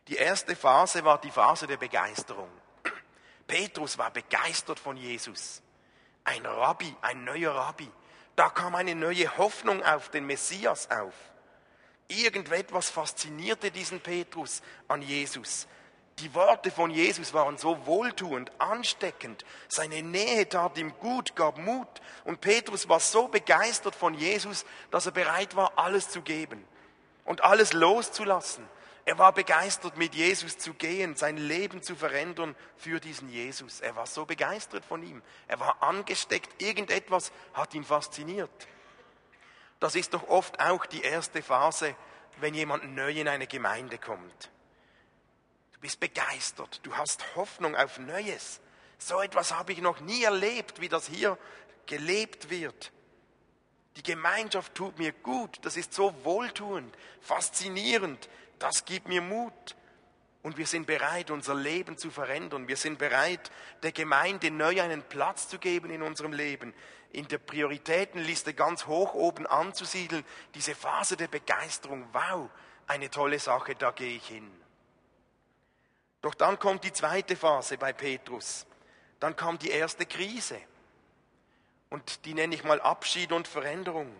Die 0.07 0.15
erste 0.15 0.55
Phase 0.55 1.03
war 1.03 1.19
die 1.19 1.31
Phase 1.31 1.65
der 1.65 1.77
Begeisterung. 1.77 2.49
Petrus 3.47 3.97
war 3.97 4.11
begeistert 4.11 4.79
von 4.79 4.97
Jesus. 4.97 5.61
Ein 6.23 6.45
Rabbi, 6.45 6.95
ein 7.01 7.23
neuer 7.23 7.53
Rabbi. 7.53 7.89
Da 8.35 8.49
kam 8.49 8.75
eine 8.75 8.95
neue 8.95 9.37
Hoffnung 9.37 9.83
auf 9.83 10.09
den 10.09 10.25
Messias 10.25 10.89
auf. 10.91 11.13
Irgendetwas 12.07 12.89
faszinierte 12.89 13.71
diesen 13.71 13.99
Petrus 13.99 14.61
an 14.87 15.01
Jesus. 15.01 15.67
Die 16.19 16.33
Worte 16.33 16.71
von 16.71 16.91
Jesus 16.91 17.33
waren 17.33 17.57
so 17.57 17.85
wohltuend, 17.85 18.49
ansteckend. 18.57 19.43
Seine 19.67 20.01
Nähe 20.01 20.47
tat 20.47 20.77
ihm 20.77 20.97
gut, 20.99 21.35
gab 21.35 21.57
Mut. 21.57 21.89
Und 22.23 22.39
Petrus 22.39 22.87
war 22.87 23.01
so 23.01 23.27
begeistert 23.27 23.95
von 23.95 24.13
Jesus, 24.13 24.65
dass 24.91 25.05
er 25.05 25.11
bereit 25.11 25.57
war, 25.57 25.77
alles 25.77 26.09
zu 26.09 26.21
geben 26.21 26.65
und 27.25 27.43
alles 27.43 27.73
loszulassen. 27.73 28.65
Er 29.03 29.17
war 29.17 29.33
begeistert, 29.33 29.97
mit 29.97 30.15
Jesus 30.15 30.57
zu 30.57 30.73
gehen, 30.73 31.15
sein 31.15 31.35
Leben 31.35 31.83
zu 31.83 31.95
verändern 31.95 32.55
für 32.77 33.01
diesen 33.01 33.29
Jesus. 33.29 33.81
Er 33.81 33.97
war 33.97 34.07
so 34.07 34.25
begeistert 34.25 34.85
von 34.85 35.03
ihm. 35.03 35.21
Er 35.49 35.59
war 35.59 35.83
angesteckt. 35.83 36.61
Irgendetwas 36.61 37.33
hat 37.53 37.73
ihn 37.73 37.83
fasziniert. 37.83 38.49
Das 39.81 39.95
ist 39.95 40.13
doch 40.13 40.29
oft 40.29 40.61
auch 40.61 40.85
die 40.85 41.01
erste 41.01 41.41
Phase, 41.41 41.93
wenn 42.39 42.53
jemand 42.53 42.95
neu 42.95 43.11
in 43.11 43.27
eine 43.27 43.47
Gemeinde 43.47 43.97
kommt 43.97 44.49
bist 45.81 45.99
begeistert, 45.99 46.79
du 46.83 46.95
hast 46.95 47.35
Hoffnung 47.35 47.75
auf 47.75 47.99
Neues. 47.99 48.61
So 48.97 49.21
etwas 49.21 49.53
habe 49.53 49.73
ich 49.73 49.81
noch 49.81 49.99
nie 49.99 50.23
erlebt, 50.23 50.81
wie 50.81 50.89
das 50.89 51.07
hier 51.07 51.37
gelebt 51.85 52.49
wird. 52.49 52.91
Die 53.97 54.03
Gemeinschaft 54.03 54.75
tut 54.75 54.97
mir 54.99 55.13
gut, 55.13 55.59
das 55.61 55.77
ist 55.77 55.93
so 55.93 56.13
wohltuend, 56.23 56.93
faszinierend, 57.21 58.29
das 58.59 58.85
gibt 58.85 59.07
mir 59.07 59.21
Mut. 59.21 59.75
Und 60.43 60.57
wir 60.57 60.67
sind 60.67 60.85
bereit, 60.85 61.31
unser 61.31 61.55
Leben 61.55 61.97
zu 61.97 62.11
verändern. 62.11 62.67
Wir 62.67 62.77
sind 62.77 62.99
bereit, 62.99 63.49
der 63.81 63.91
Gemeinde 63.91 64.51
neu 64.51 64.79
einen 64.79 65.01
Platz 65.01 65.47
zu 65.47 65.57
geben 65.57 65.89
in 65.89 66.03
unserem 66.03 66.33
Leben, 66.33 66.71
in 67.11 67.27
der 67.27 67.39
Prioritätenliste 67.39 68.53
ganz 68.53 68.85
hoch 68.85 69.15
oben 69.15 69.47
anzusiedeln. 69.47 70.23
Diese 70.53 70.75
Phase 70.75 71.17
der 71.17 71.29
Begeisterung, 71.29 72.07
wow, 72.13 72.47
eine 72.85 73.09
tolle 73.09 73.39
Sache, 73.39 73.73
da 73.73 73.89
gehe 73.89 74.17
ich 74.17 74.27
hin. 74.27 74.51
Doch 76.25 76.33
dann 76.33 76.57
kommt 76.57 76.83
die 76.83 76.91
zweite 76.91 77.35
Phase 77.35 77.77
bei 77.77 77.93
Petrus. 77.93 78.65
Dann 79.19 79.35
kam 79.35 79.59
die 79.59 79.69
erste 79.69 80.07
Krise. 80.07 80.59
Und 81.91 82.25
die 82.25 82.33
nenne 82.33 82.55
ich 82.55 82.63
mal 82.63 82.81
Abschied 82.81 83.31
und 83.31 83.47
Veränderung. 83.47 84.11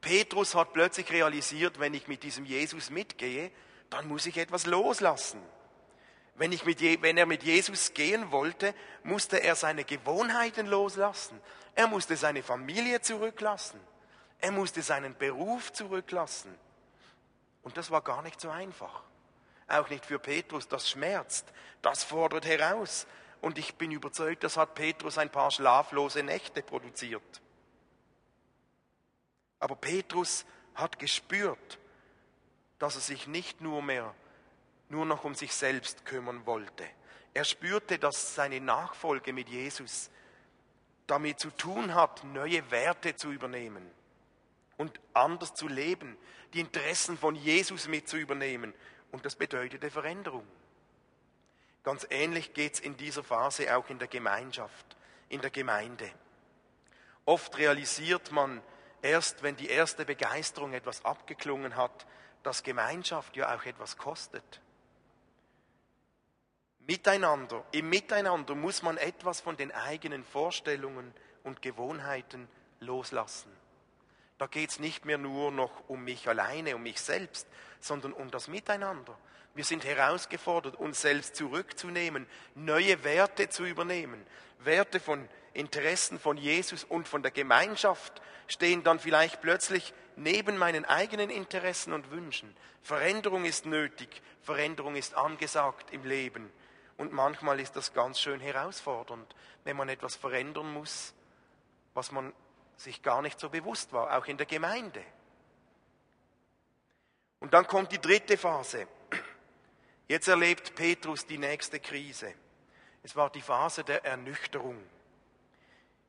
Petrus 0.00 0.54
hat 0.54 0.72
plötzlich 0.72 1.12
realisiert, 1.12 1.78
wenn 1.78 1.92
ich 1.92 2.08
mit 2.08 2.22
diesem 2.22 2.46
Jesus 2.46 2.88
mitgehe, 2.88 3.50
dann 3.90 4.08
muss 4.08 4.24
ich 4.24 4.38
etwas 4.38 4.64
loslassen. 4.64 5.38
Wenn, 6.34 6.50
ich 6.50 6.64
mit, 6.64 6.80
wenn 6.80 7.18
er 7.18 7.26
mit 7.26 7.42
Jesus 7.42 7.92
gehen 7.92 8.32
wollte, 8.32 8.74
musste 9.02 9.36
er 9.36 9.54
seine 9.54 9.84
Gewohnheiten 9.84 10.66
loslassen. 10.66 11.38
Er 11.74 11.88
musste 11.88 12.16
seine 12.16 12.42
Familie 12.42 13.02
zurücklassen. 13.02 13.78
Er 14.38 14.50
musste 14.50 14.80
seinen 14.80 15.14
Beruf 15.14 15.74
zurücklassen. 15.74 16.58
Und 17.62 17.76
das 17.76 17.90
war 17.90 18.00
gar 18.00 18.22
nicht 18.22 18.40
so 18.40 18.48
einfach 18.48 19.02
auch 19.68 19.88
nicht 19.88 20.06
für 20.06 20.18
Petrus, 20.18 20.68
das 20.68 20.88
schmerzt, 20.88 21.46
das 21.82 22.04
fordert 22.04 22.46
heraus. 22.46 23.06
Und 23.40 23.58
ich 23.58 23.74
bin 23.74 23.90
überzeugt, 23.90 24.44
das 24.44 24.56
hat 24.56 24.74
Petrus 24.74 25.18
ein 25.18 25.30
paar 25.30 25.50
schlaflose 25.50 26.22
Nächte 26.22 26.62
produziert. 26.62 27.42
Aber 29.58 29.76
Petrus 29.76 30.44
hat 30.74 30.98
gespürt, 30.98 31.78
dass 32.78 32.96
er 32.96 33.00
sich 33.00 33.26
nicht 33.26 33.60
nur 33.60 33.82
mehr, 33.82 34.14
nur 34.88 35.06
noch 35.06 35.24
um 35.24 35.34
sich 35.34 35.54
selbst 35.54 36.04
kümmern 36.04 36.46
wollte. 36.46 36.84
Er 37.32 37.44
spürte, 37.44 37.98
dass 37.98 38.34
seine 38.34 38.60
Nachfolge 38.60 39.32
mit 39.32 39.48
Jesus 39.48 40.10
damit 41.06 41.40
zu 41.40 41.50
tun 41.50 41.94
hat, 41.94 42.24
neue 42.24 42.70
Werte 42.70 43.16
zu 43.16 43.30
übernehmen 43.30 43.90
und 44.76 45.00
anders 45.12 45.54
zu 45.54 45.68
leben, 45.68 46.16
die 46.52 46.60
Interessen 46.60 47.18
von 47.18 47.34
Jesus 47.34 47.88
mit 47.88 48.08
zu 48.08 48.16
übernehmen 48.16 48.72
und 49.14 49.24
das 49.24 49.36
bedeutete 49.36 49.92
Veränderung. 49.92 50.44
Ganz 51.84 52.04
ähnlich 52.10 52.52
geht 52.52 52.74
es 52.74 52.80
in 52.80 52.96
dieser 52.96 53.22
Phase 53.22 53.76
auch 53.76 53.88
in 53.88 54.00
der 54.00 54.08
Gemeinschaft, 54.08 54.96
in 55.28 55.40
der 55.40 55.50
Gemeinde. 55.50 56.10
Oft 57.24 57.56
realisiert 57.56 58.32
man 58.32 58.60
erst, 59.02 59.44
wenn 59.44 59.54
die 59.54 59.68
erste 59.68 60.04
Begeisterung 60.04 60.72
etwas 60.72 61.04
abgeklungen 61.04 61.76
hat, 61.76 62.06
dass 62.42 62.64
Gemeinschaft 62.64 63.36
ja 63.36 63.54
auch 63.54 63.64
etwas 63.64 63.96
kostet. 63.96 64.60
Miteinander, 66.80 67.64
im 67.70 67.88
Miteinander 67.88 68.56
muss 68.56 68.82
man 68.82 68.96
etwas 68.96 69.40
von 69.40 69.56
den 69.56 69.70
eigenen 69.70 70.24
Vorstellungen 70.24 71.14
und 71.44 71.62
Gewohnheiten 71.62 72.48
loslassen. 72.80 73.52
Da 74.38 74.48
geht 74.48 74.70
es 74.70 74.80
nicht 74.80 75.04
mehr 75.04 75.18
nur 75.18 75.52
noch 75.52 75.88
um 75.88 76.02
mich 76.02 76.28
alleine, 76.28 76.74
um 76.74 76.82
mich 76.82 77.00
selbst, 77.00 77.46
sondern 77.84 78.12
um 78.14 78.30
das 78.30 78.48
Miteinander. 78.48 79.16
Wir 79.54 79.64
sind 79.64 79.84
herausgefordert, 79.84 80.76
uns 80.76 81.02
selbst 81.02 81.36
zurückzunehmen, 81.36 82.26
neue 82.54 83.04
Werte 83.04 83.50
zu 83.50 83.64
übernehmen. 83.64 84.24
Werte 84.58 85.00
von 85.00 85.28
Interessen 85.52 86.18
von 86.18 86.36
Jesus 86.36 86.82
und 86.82 87.06
von 87.06 87.22
der 87.22 87.30
Gemeinschaft 87.30 88.22
stehen 88.48 88.82
dann 88.82 88.98
vielleicht 88.98 89.42
plötzlich 89.42 89.92
neben 90.16 90.56
meinen 90.56 90.84
eigenen 90.86 91.28
Interessen 91.28 91.92
und 91.92 92.10
Wünschen. 92.10 92.56
Veränderung 92.82 93.44
ist 93.44 93.66
nötig, 93.66 94.22
Veränderung 94.42 94.96
ist 94.96 95.14
angesagt 95.14 95.92
im 95.92 96.04
Leben. 96.04 96.50
Und 96.96 97.12
manchmal 97.12 97.60
ist 97.60 97.76
das 97.76 97.92
ganz 97.92 98.18
schön 98.18 98.40
herausfordernd, 98.40 99.34
wenn 99.64 99.76
man 99.76 99.88
etwas 99.88 100.16
verändern 100.16 100.72
muss, 100.72 101.12
was 101.92 102.12
man 102.12 102.32
sich 102.76 103.02
gar 103.02 103.20
nicht 103.20 103.38
so 103.38 103.50
bewusst 103.50 103.92
war, 103.92 104.16
auch 104.16 104.26
in 104.26 104.36
der 104.36 104.46
Gemeinde. 104.46 105.02
Und 107.44 107.52
dann 107.52 107.66
kommt 107.66 107.92
die 107.92 108.00
dritte 108.00 108.38
Phase. 108.38 108.88
Jetzt 110.08 110.28
erlebt 110.28 110.74
Petrus 110.74 111.26
die 111.26 111.36
nächste 111.36 111.78
Krise. 111.78 112.32
Es 113.02 113.14
war 113.16 113.28
die 113.28 113.42
Phase 113.42 113.84
der 113.84 114.02
Ernüchterung. 114.02 114.82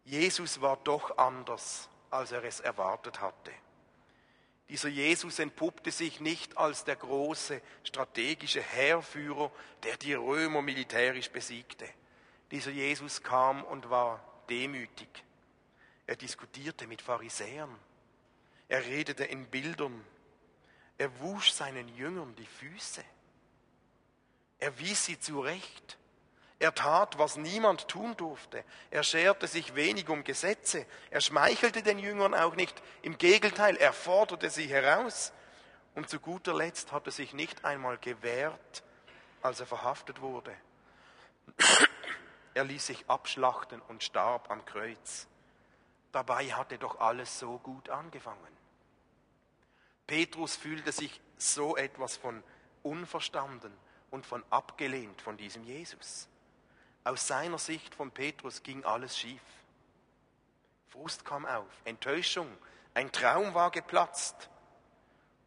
Jesus 0.05 0.61
war 0.61 0.77
doch 0.85 1.17
anders, 1.17 1.89
als 2.09 2.31
er 2.31 2.41
es 2.45 2.61
erwartet 2.61 3.19
hatte. 3.19 3.51
Dieser 4.69 4.87
Jesus 4.87 5.39
entpuppte 5.39 5.91
sich 5.91 6.21
nicht 6.21 6.57
als 6.57 6.85
der 6.85 6.95
große 6.95 7.61
strategische 7.83 8.61
Heerführer, 8.61 9.51
der 9.83 9.97
die 9.97 10.13
Römer 10.13 10.61
militärisch 10.61 11.29
besiegte. 11.29 11.89
Dieser 12.49 12.71
Jesus 12.71 13.21
kam 13.21 13.61
und 13.65 13.89
war 13.89 14.23
demütig. 14.49 15.09
Er 16.07 16.15
diskutierte 16.15 16.87
mit 16.87 17.01
Pharisäern. 17.01 17.77
Er 18.69 18.85
redete 18.85 19.25
in 19.25 19.47
Bildern. 19.47 20.01
Er 20.97 21.19
wusch 21.19 21.51
seinen 21.51 21.87
Jüngern 21.95 22.35
die 22.35 22.45
Füße. 22.45 23.03
Er 24.59 24.79
wies 24.79 25.05
sie 25.05 25.19
zurecht. 25.19 25.97
Er 26.57 26.73
tat, 26.73 27.17
was 27.19 27.35
niemand 27.35 27.87
tun 27.89 28.15
durfte. 28.15 28.63
Er 28.89 29.03
scherte 29.03 29.47
sich 29.47 29.75
wenig 29.75 30.07
um 30.07 30.23
Gesetze. 30.23 30.85
Er 31.09 31.19
schmeichelte 31.19 31.83
den 31.83 31.99
Jüngern 31.99 32.33
auch 32.33 32.55
nicht. 32.55 32.81
Im 33.01 33.17
Gegenteil, 33.17 33.75
er 33.75 33.91
forderte 33.91 34.49
sie 34.49 34.67
heraus. 34.67 35.33
Und 35.95 36.09
zu 36.09 36.19
guter 36.19 36.53
Letzt 36.53 36.91
hat 36.91 37.05
er 37.07 37.11
sich 37.11 37.33
nicht 37.33 37.65
einmal 37.65 37.97
gewehrt, 37.97 38.83
als 39.41 39.59
er 39.59 39.65
verhaftet 39.65 40.21
wurde. 40.21 40.55
Er 42.53 42.63
ließ 42.63 42.87
sich 42.87 43.09
abschlachten 43.09 43.81
und 43.81 44.01
starb 44.01 44.49
am 44.49 44.65
Kreuz. 44.65 45.27
Dabei 46.13 46.53
hatte 46.53 46.77
doch 46.77 47.01
alles 47.01 47.37
so 47.37 47.57
gut 47.59 47.89
angefangen. 47.89 48.64
Petrus 50.07 50.55
fühlte 50.55 50.91
sich 50.91 51.19
so 51.37 51.75
etwas 51.77 52.17
von 52.17 52.43
unverstanden 52.83 53.73
und 54.11 54.25
von 54.25 54.43
abgelehnt 54.49 55.21
von 55.21 55.37
diesem 55.37 55.63
Jesus. 55.63 56.27
Aus 57.03 57.27
seiner 57.27 57.57
Sicht 57.57 57.93
von 57.95 58.11
Petrus 58.11 58.63
ging 58.63 58.83
alles 58.85 59.17
schief. 59.17 59.41
Frust 60.89 61.25
kam 61.25 61.45
auf, 61.45 61.67
Enttäuschung, 61.83 62.47
ein 62.93 63.11
Traum 63.11 63.53
war 63.53 63.71
geplatzt 63.71 64.49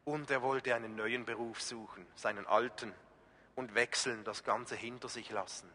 und 0.04 0.30
er 0.30 0.42
wollte 0.42 0.74
einen 0.74 0.96
neuen 0.96 1.24
Beruf 1.24 1.62
suchen, 1.62 2.06
seinen 2.14 2.46
alten, 2.46 2.92
und 3.54 3.74
wechseln, 3.74 4.22
das 4.24 4.44
Ganze 4.44 4.76
hinter 4.76 5.08
sich 5.08 5.30
lassen. 5.30 5.68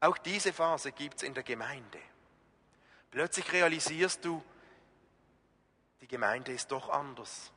Auch 0.00 0.18
diese 0.18 0.52
Phase 0.52 0.92
gibt 0.92 1.16
es 1.16 1.22
in 1.22 1.32
der 1.32 1.42
Gemeinde. 1.42 1.98
Plötzlich 3.10 3.50
realisierst 3.52 4.24
du, 4.24 4.42
die 6.04 6.08
Gemeinde 6.08 6.52
ist 6.52 6.70
doch 6.70 6.90
anders. 6.90 7.50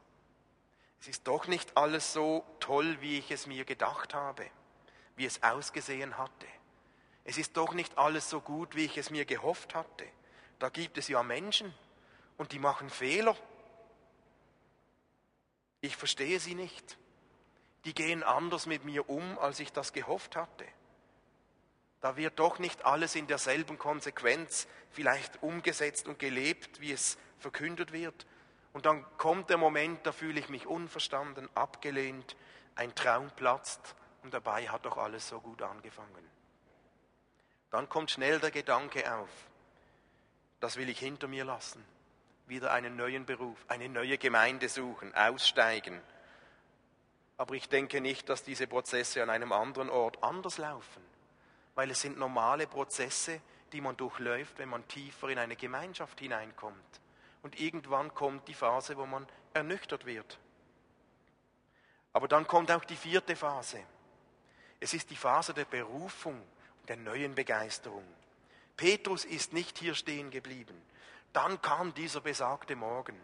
Es 1.02 1.10
ist 1.10 1.28
doch 1.28 1.48
nicht 1.48 1.76
alles 1.76 2.14
so 2.14 2.46
toll, 2.62 2.96
wie 3.02 3.20
ich 3.20 3.30
es 3.30 3.46
mir 3.46 3.66
gedacht 3.66 4.14
habe, 4.14 4.50
wie 5.18 5.26
es 5.26 5.44
ausgesehen 5.44 6.18
hatte. 6.18 6.48
Es 7.26 7.38
ist 7.38 7.58
doch 7.58 7.74
nicht 7.74 7.98
alles 7.98 8.30
so 8.30 8.40
gut, 8.40 8.74
wie 8.74 8.86
ich 8.86 8.98
es 8.98 9.10
mir 9.10 9.26
gehofft 9.26 9.76
hatte. 9.76 10.06
Da 10.60 10.70
gibt 10.70 10.98
es 10.98 11.10
ja 11.10 11.24
Menschen 11.24 11.74
und 12.38 12.54
die 12.54 12.60
machen 12.60 12.90
Fehler. 12.90 13.36
Ich 15.82 15.98
verstehe 15.98 16.40
sie 16.40 16.56
nicht. 16.56 16.98
Die 17.84 17.94
gehen 17.94 18.24
anders 18.24 18.66
mit 18.66 18.86
mir 18.86 19.10
um, 19.10 19.38
als 19.40 19.60
ich 19.60 19.74
das 19.74 19.92
gehofft 19.92 20.38
hatte. 20.38 20.66
Da 22.00 22.16
wird 22.16 22.40
doch 22.40 22.60
nicht 22.60 22.86
alles 22.86 23.14
in 23.16 23.28
derselben 23.28 23.78
Konsequenz 23.78 24.70
vielleicht 24.90 25.44
umgesetzt 25.44 26.08
und 26.08 26.18
gelebt, 26.18 26.80
wie 26.80 26.94
es 26.94 27.18
verkündet 27.40 27.92
wird. 27.92 28.26
Und 28.74 28.86
dann 28.86 29.06
kommt 29.18 29.50
der 29.50 29.58
Moment, 29.58 30.06
da 30.06 30.12
fühle 30.12 30.40
ich 30.40 30.50
mich 30.50 30.68
unverstanden, 30.68 31.50
abgelehnt, 31.56 32.36
ein 32.76 32.94
Traum 32.96 33.32
platzt 33.32 33.96
und 34.24 34.34
dabei 34.34 34.70
hat 34.70 34.86
doch 34.86 34.98
alles 34.98 35.28
so 35.28 35.40
gut 35.40 35.62
angefangen. 35.62 36.30
Dann 37.72 37.90
kommt 37.90 38.12
schnell 38.12 38.40
der 38.40 38.52
Gedanke 38.52 39.14
auf, 39.14 39.30
das 40.60 40.78
will 40.78 40.90
ich 40.90 41.00
hinter 41.00 41.28
mir 41.28 41.44
lassen, 41.44 41.84
wieder 42.46 42.72
einen 42.72 42.96
neuen 42.96 43.26
Beruf, 43.26 43.58
eine 43.68 43.90
neue 43.90 44.18
Gemeinde 44.18 44.70
suchen, 44.70 45.14
aussteigen. 45.16 46.02
Aber 47.38 47.54
ich 47.54 47.70
denke 47.70 48.02
nicht, 48.02 48.30
dass 48.30 48.44
diese 48.44 48.68
Prozesse 48.68 49.22
an 49.22 49.30
einem 49.30 49.52
anderen 49.52 49.90
Ort 49.90 50.24
anders 50.24 50.58
laufen, 50.58 51.04
weil 51.76 51.92
es 51.92 52.02
sind 52.02 52.18
normale 52.18 52.68
Prozesse, 52.68 53.42
die 53.72 53.82
man 53.82 53.98
durchläuft, 53.98 54.58
wenn 54.60 54.70
man 54.70 54.88
tiefer 54.88 55.30
in 55.30 55.38
eine 55.38 55.56
Gemeinschaft 55.56 56.20
hineinkommt. 56.20 57.02
Und 57.42 57.60
irgendwann 57.60 58.14
kommt 58.14 58.48
die 58.48 58.54
Phase, 58.54 58.98
wo 58.98 59.06
man 59.06 59.28
ernüchtert 59.54 60.06
wird. 60.06 60.40
Aber 62.14 62.28
dann 62.28 62.48
kommt 62.48 62.72
auch 62.72 62.84
die 62.84 62.96
vierte 62.96 63.36
Phase. 63.36 63.80
Es 64.80 64.94
ist 64.94 65.10
die 65.10 65.16
Phase 65.16 65.54
der 65.54 65.66
Berufung, 65.66 66.42
der 66.88 66.98
neuen 66.98 67.36
Begeisterung. 67.36 68.04
Petrus 68.76 69.26
ist 69.26 69.54
nicht 69.54 69.78
hier 69.78 69.96
stehen 69.96 70.30
geblieben. 70.30 70.80
Dann 71.34 71.62
kam 71.62 71.94
dieser 71.94 72.22
besagte 72.22 72.76
Morgen. 72.76 73.20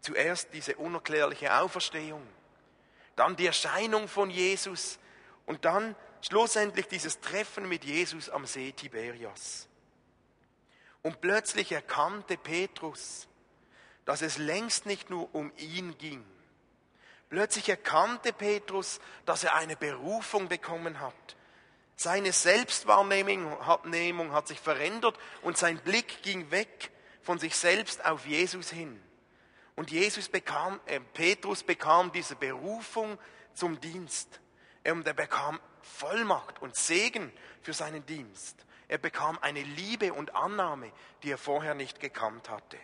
Zuerst 0.00 0.52
diese 0.52 0.76
unerklärliche 0.76 1.56
Auferstehung, 1.60 2.26
dann 3.16 3.36
die 3.36 3.46
Erscheinung 3.46 4.06
von 4.06 4.30
Jesus 4.30 4.98
und 5.46 5.64
dann 5.64 5.96
schlussendlich 6.22 6.86
dieses 6.86 7.20
Treffen 7.20 7.68
mit 7.68 7.84
Jesus 7.84 8.30
am 8.30 8.46
See 8.46 8.72
Tiberias. 8.72 9.67
Und 11.02 11.20
plötzlich 11.20 11.72
erkannte 11.72 12.36
Petrus, 12.36 13.28
dass 14.04 14.22
es 14.22 14.38
längst 14.38 14.86
nicht 14.86 15.10
nur 15.10 15.34
um 15.34 15.52
ihn 15.56 15.96
ging. 15.98 16.24
Plötzlich 17.28 17.68
erkannte 17.68 18.32
Petrus, 18.32 19.00
dass 19.26 19.44
er 19.44 19.54
eine 19.54 19.76
Berufung 19.76 20.48
bekommen 20.48 21.00
hat, 21.00 21.36
seine 22.00 22.32
Selbstwahrnehmung 22.32 24.32
hat 24.32 24.46
sich 24.46 24.60
verändert 24.60 25.18
und 25.42 25.58
sein 25.58 25.80
Blick 25.80 26.22
ging 26.22 26.48
weg 26.52 26.92
von 27.22 27.40
sich 27.40 27.56
selbst 27.56 28.04
auf 28.04 28.24
Jesus 28.24 28.70
hin. 28.70 29.02
Und 29.74 29.90
Jesus 29.90 30.28
bekam, 30.28 30.78
äh, 30.86 31.00
Petrus 31.00 31.64
bekam 31.64 32.12
diese 32.12 32.36
Berufung 32.36 33.18
zum 33.52 33.80
Dienst. 33.80 34.40
Und 34.84 35.08
er 35.08 35.12
bekam 35.12 35.58
Vollmacht 35.82 36.62
und 36.62 36.76
Segen 36.76 37.32
für 37.62 37.72
seinen 37.72 38.06
Dienst. 38.06 38.64
Er 38.88 38.98
bekam 38.98 39.38
eine 39.42 39.62
Liebe 39.62 40.12
und 40.14 40.34
Annahme, 40.34 40.90
die 41.22 41.30
er 41.30 41.38
vorher 41.38 41.74
nicht 41.74 42.00
gekannt 42.00 42.48
hatte. 42.48 42.78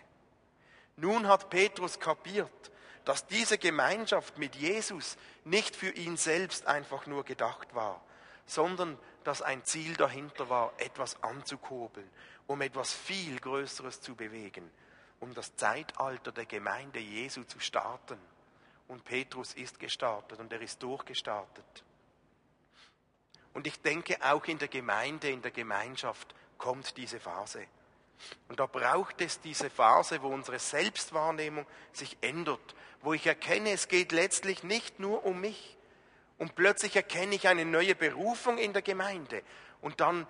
Nun 0.97 1.27
hat 1.27 1.49
Petrus 1.49 1.99
kapiert, 1.99 2.71
dass 3.03 3.27
diese 3.27 3.57
Gemeinschaft 3.57 4.37
mit 4.37 4.55
Jesus 4.55 5.17
nicht 5.43 5.75
für 5.75 5.89
ihn 5.89 6.17
selbst 6.17 6.67
einfach 6.67 7.05
nur 7.07 7.23
gedacht 7.23 7.73
war, 7.75 8.01
sondern 8.45 8.97
dass 9.23 9.41
ein 9.41 9.63
Ziel 9.65 9.95
dahinter 9.95 10.49
war, 10.49 10.73
etwas 10.77 11.21
anzukurbeln, 11.23 12.09
um 12.47 12.61
etwas 12.61 12.93
viel 12.93 13.39
Größeres 13.39 14.01
zu 14.01 14.15
bewegen, 14.15 14.69
um 15.19 15.33
das 15.33 15.55
Zeitalter 15.55 16.31
der 16.31 16.45
Gemeinde 16.45 16.99
Jesu 16.99 17.43
zu 17.43 17.59
starten. 17.59 18.19
Und 18.87 19.03
Petrus 19.03 19.53
ist 19.55 19.79
gestartet 19.79 20.39
und 20.39 20.53
er 20.53 20.61
ist 20.61 20.81
durchgestartet. 20.83 21.83
Und 23.55 23.65
ich 23.65 23.81
denke, 23.81 24.17
auch 24.21 24.45
in 24.45 24.59
der 24.59 24.67
Gemeinde, 24.67 25.29
in 25.29 25.41
der 25.41 25.49
Gemeinschaft 25.49 26.35
kommt 26.59 26.97
diese 26.97 27.19
Phase. 27.19 27.65
Und 28.47 28.59
da 28.59 28.67
braucht 28.67 29.21
es 29.21 29.41
diese 29.41 29.71
Phase, 29.71 30.21
wo 30.21 30.27
unsere 30.27 30.59
Selbstwahrnehmung 30.59 31.65
sich 31.91 32.17
ändert, 32.21 32.75
wo 33.01 33.13
ich 33.13 33.25
erkenne, 33.25 33.71
es 33.71 33.87
geht 33.87 34.11
letztlich 34.11 34.63
nicht 34.63 34.99
nur 34.99 35.25
um 35.25 35.41
mich, 35.41 35.75
und 36.37 36.55
plötzlich 36.55 36.95
erkenne 36.95 37.35
ich 37.35 37.47
eine 37.47 37.65
neue 37.65 37.95
Berufung 37.95 38.57
in 38.57 38.73
der 38.73 38.81
Gemeinde. 38.81 39.41
Und 39.81 40.01
dann 40.01 40.27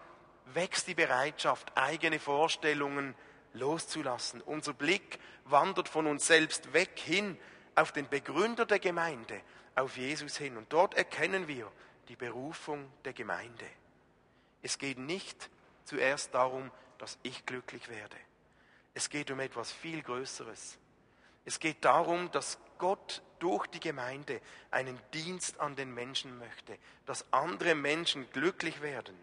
wächst 0.53 0.87
die 0.87 0.93
Bereitschaft, 0.93 1.71
eigene 1.75 2.19
Vorstellungen 2.19 3.15
loszulassen. 3.53 4.41
Unser 4.41 4.73
Blick 4.73 5.19
wandert 5.45 5.89
von 5.89 6.05
uns 6.05 6.27
selbst 6.27 6.73
weg 6.73 6.91
hin 6.99 7.39
auf 7.73 7.91
den 7.91 8.07
Begründer 8.07 8.65
der 8.65 8.79
Gemeinde, 8.79 9.41
auf 9.75 9.97
Jesus 9.97 10.37
hin. 10.37 10.57
Und 10.57 10.71
dort 10.71 10.93
erkennen 10.93 11.47
wir 11.47 11.71
die 12.07 12.15
Berufung 12.15 12.91
der 13.03 13.13
Gemeinde. 13.13 13.65
Es 14.61 14.77
geht 14.77 14.97
nicht 14.97 15.49
zuerst 15.83 16.33
darum, 16.33 16.71
dass 16.97 17.17
ich 17.23 17.45
glücklich 17.45 17.89
werde. 17.89 18.17
Es 18.93 19.09
geht 19.09 19.29
um 19.31 19.39
etwas 19.39 19.71
viel 19.71 20.01
Größeres. 20.01 20.77
Es 21.43 21.59
geht 21.59 21.83
darum, 21.85 22.31
dass 22.31 22.57
Gott 22.77 23.21
durch 23.39 23.67
die 23.67 23.79
Gemeinde 23.79 24.41
einen 24.71 24.99
Dienst 25.13 25.59
an 25.59 25.75
den 25.75 25.93
Menschen 25.93 26.37
möchte, 26.39 26.77
dass 27.05 27.25
andere 27.31 27.75
Menschen 27.75 28.29
glücklich 28.31 28.81
werden. 28.81 29.15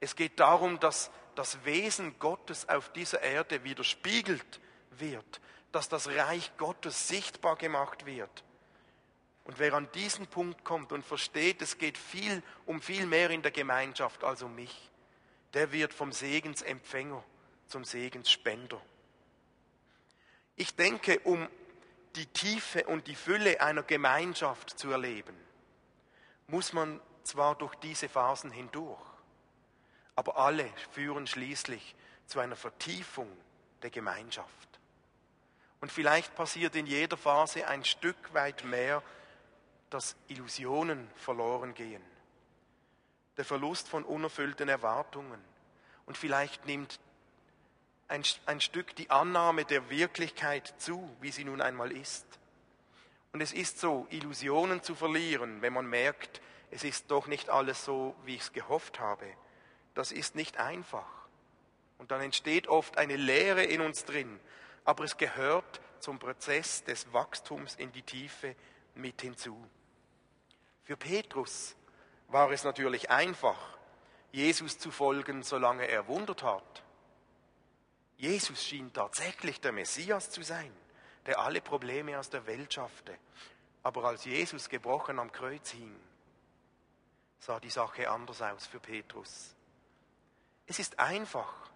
Es 0.00 0.14
geht 0.14 0.38
darum, 0.38 0.78
dass 0.78 1.10
das 1.34 1.64
Wesen 1.64 2.18
Gottes 2.18 2.68
auf 2.68 2.92
dieser 2.92 3.22
Erde 3.22 3.64
widerspiegelt 3.64 4.60
wird, 4.90 5.40
dass 5.72 5.88
das 5.88 6.08
Reich 6.08 6.56
Gottes 6.56 7.08
sichtbar 7.08 7.56
gemacht 7.56 8.06
wird. 8.06 8.44
Und 9.48 9.58
wer 9.58 9.72
an 9.72 9.90
diesen 9.92 10.26
Punkt 10.26 10.62
kommt 10.62 10.92
und 10.92 11.02
versteht, 11.02 11.62
es 11.62 11.78
geht 11.78 11.96
viel 11.96 12.42
um 12.66 12.82
viel 12.82 13.06
mehr 13.06 13.30
in 13.30 13.40
der 13.40 13.50
Gemeinschaft 13.50 14.22
als 14.22 14.42
um 14.42 14.54
mich, 14.54 14.90
der 15.54 15.72
wird 15.72 15.94
vom 15.94 16.12
Segensempfänger 16.12 17.24
zum 17.66 17.82
Segensspender. 17.82 18.78
Ich 20.54 20.76
denke, 20.76 21.20
um 21.20 21.48
die 22.14 22.26
Tiefe 22.26 22.84
und 22.88 23.06
die 23.06 23.14
Fülle 23.14 23.62
einer 23.62 23.82
Gemeinschaft 23.82 24.78
zu 24.78 24.90
erleben, 24.90 25.34
muss 26.46 26.74
man 26.74 27.00
zwar 27.22 27.54
durch 27.54 27.74
diese 27.76 28.10
Phasen 28.10 28.50
hindurch, 28.50 29.00
aber 30.14 30.36
alle 30.36 30.70
führen 30.90 31.26
schließlich 31.26 31.94
zu 32.26 32.38
einer 32.38 32.56
Vertiefung 32.56 33.34
der 33.80 33.88
Gemeinschaft. 33.88 34.78
Und 35.80 35.90
vielleicht 35.90 36.34
passiert 36.34 36.76
in 36.76 36.86
jeder 36.86 37.16
Phase 37.16 37.66
ein 37.66 37.86
Stück 37.86 38.34
weit 38.34 38.62
mehr, 38.64 39.02
dass 39.90 40.16
Illusionen 40.28 41.10
verloren 41.16 41.74
gehen, 41.74 42.02
der 43.36 43.44
Verlust 43.44 43.88
von 43.88 44.04
unerfüllten 44.04 44.68
Erwartungen 44.68 45.42
und 46.06 46.16
vielleicht 46.16 46.66
nimmt 46.66 47.00
ein, 48.08 48.22
ein 48.46 48.60
Stück 48.60 48.96
die 48.96 49.10
Annahme 49.10 49.64
der 49.64 49.90
Wirklichkeit 49.90 50.74
zu, 50.78 51.08
wie 51.20 51.30
sie 51.30 51.44
nun 51.44 51.60
einmal 51.60 51.92
ist. 51.92 52.26
Und 53.32 53.42
es 53.42 53.52
ist 53.52 53.78
so, 53.78 54.06
Illusionen 54.10 54.82
zu 54.82 54.94
verlieren, 54.94 55.60
wenn 55.60 55.74
man 55.74 55.86
merkt, 55.86 56.40
es 56.70 56.84
ist 56.84 57.10
doch 57.10 57.26
nicht 57.26 57.50
alles 57.50 57.84
so, 57.84 58.14
wie 58.24 58.34
ich 58.34 58.42
es 58.42 58.52
gehofft 58.52 59.00
habe. 59.00 59.26
Das 59.94 60.12
ist 60.12 60.34
nicht 60.34 60.58
einfach. 60.58 61.06
Und 61.98 62.10
dann 62.10 62.20
entsteht 62.20 62.68
oft 62.68 62.98
eine 62.98 63.16
Leere 63.16 63.64
in 63.64 63.80
uns 63.80 64.04
drin. 64.04 64.40
Aber 64.84 65.04
es 65.04 65.16
gehört 65.16 65.80
zum 66.00 66.18
Prozess 66.18 66.84
des 66.84 67.12
Wachstums 67.12 67.74
in 67.74 67.92
die 67.92 68.02
Tiefe 68.02 68.54
mit 68.94 69.20
hinzu. 69.20 69.62
Für 70.88 70.96
Petrus 70.96 71.76
war 72.28 72.50
es 72.50 72.64
natürlich 72.64 73.10
einfach, 73.10 73.58
Jesus 74.32 74.78
zu 74.78 74.90
folgen, 74.90 75.42
solange 75.42 75.86
er 75.86 76.08
Wunder 76.08 76.34
tat. 76.34 76.82
Jesus 78.16 78.64
schien 78.64 78.90
tatsächlich 78.94 79.60
der 79.60 79.72
Messias 79.72 80.30
zu 80.30 80.40
sein, 80.40 80.74
der 81.26 81.40
alle 81.40 81.60
Probleme 81.60 82.18
aus 82.18 82.30
der 82.30 82.46
Welt 82.46 82.72
schaffte. 82.72 83.18
Aber 83.82 84.04
als 84.04 84.24
Jesus 84.24 84.70
gebrochen 84.70 85.18
am 85.18 85.30
Kreuz 85.30 85.72
hing, 85.72 85.94
sah 87.38 87.60
die 87.60 87.68
Sache 87.68 88.08
anders 88.08 88.40
aus 88.40 88.66
für 88.66 88.80
Petrus. 88.80 89.54
Es 90.64 90.78
ist 90.78 90.98
einfach, 90.98 91.70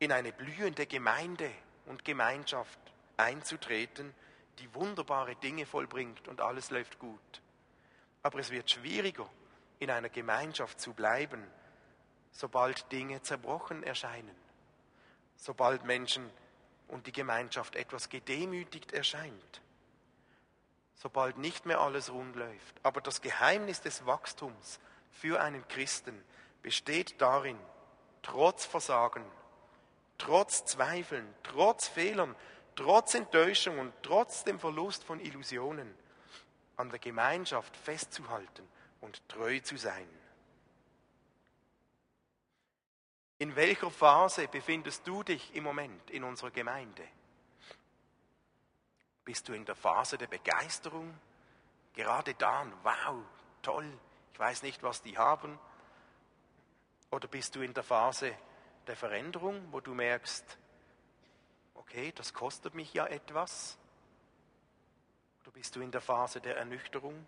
in 0.00 0.12
eine 0.12 0.34
blühende 0.34 0.84
Gemeinde 0.84 1.50
und 1.86 2.04
Gemeinschaft 2.04 2.78
einzutreten, 3.16 4.14
die 4.58 4.74
wunderbare 4.74 5.34
Dinge 5.36 5.64
vollbringt 5.64 6.28
und 6.28 6.42
alles 6.42 6.68
läuft 6.68 6.98
gut. 6.98 7.40
Aber 8.22 8.38
es 8.38 8.50
wird 8.50 8.70
schwieriger, 8.70 9.28
in 9.78 9.90
einer 9.90 10.10
Gemeinschaft 10.10 10.80
zu 10.80 10.92
bleiben, 10.92 11.46
sobald 12.32 12.90
Dinge 12.92 13.22
zerbrochen 13.22 13.82
erscheinen, 13.82 14.36
sobald 15.36 15.84
Menschen 15.84 16.30
und 16.88 17.06
die 17.06 17.12
Gemeinschaft 17.12 17.76
etwas 17.76 18.08
gedemütigt 18.08 18.92
erscheint, 18.92 19.62
sobald 20.94 21.38
nicht 21.38 21.64
mehr 21.66 21.80
alles 21.80 22.12
rund 22.12 22.36
läuft. 22.36 22.74
Aber 22.82 23.00
das 23.00 23.22
Geheimnis 23.22 23.80
des 23.80 24.04
Wachstums 24.06 24.80
für 25.10 25.40
einen 25.40 25.66
Christen 25.68 26.22
besteht 26.62 27.20
darin, 27.20 27.58
trotz 28.22 28.66
Versagen, 28.66 29.24
trotz 30.18 30.66
Zweifeln, 30.66 31.26
trotz 31.42 31.88
Fehlern, 31.88 32.36
trotz 32.76 33.14
Enttäuschung 33.14 33.78
und 33.78 33.94
trotz 34.02 34.44
dem 34.44 34.58
Verlust 34.58 35.04
von 35.04 35.20
Illusionen 35.20 35.94
an 36.80 36.90
der 36.90 36.98
Gemeinschaft 36.98 37.76
festzuhalten 37.76 38.66
und 39.00 39.26
treu 39.28 39.60
zu 39.60 39.76
sein. 39.76 40.08
In 43.38 43.56
welcher 43.56 43.90
Phase 43.90 44.48
befindest 44.48 45.06
du 45.06 45.22
dich 45.22 45.54
im 45.54 45.64
Moment 45.64 46.10
in 46.10 46.24
unserer 46.24 46.50
Gemeinde? 46.50 47.06
Bist 49.24 49.48
du 49.48 49.52
in 49.52 49.64
der 49.64 49.76
Phase 49.76 50.18
der 50.18 50.26
Begeisterung? 50.26 51.18
Gerade 51.94 52.34
dann, 52.34 52.72
wow, 52.82 53.22
toll, 53.62 53.90
ich 54.32 54.38
weiß 54.38 54.62
nicht, 54.62 54.82
was 54.82 55.02
die 55.02 55.16
haben. 55.16 55.58
Oder 57.10 57.28
bist 57.28 57.56
du 57.56 57.62
in 57.62 57.74
der 57.74 57.82
Phase 57.82 58.36
der 58.86 58.96
Veränderung, 58.96 59.72
wo 59.72 59.80
du 59.80 59.94
merkst, 59.94 60.58
okay, 61.74 62.12
das 62.12 62.34
kostet 62.34 62.74
mich 62.74 62.92
ja 62.92 63.06
etwas? 63.06 63.78
Oder 65.50 65.58
bist 65.58 65.74
du 65.74 65.80
in 65.80 65.90
der 65.90 66.00
Phase 66.00 66.40
der 66.40 66.58
Ernüchterung? 66.58 67.26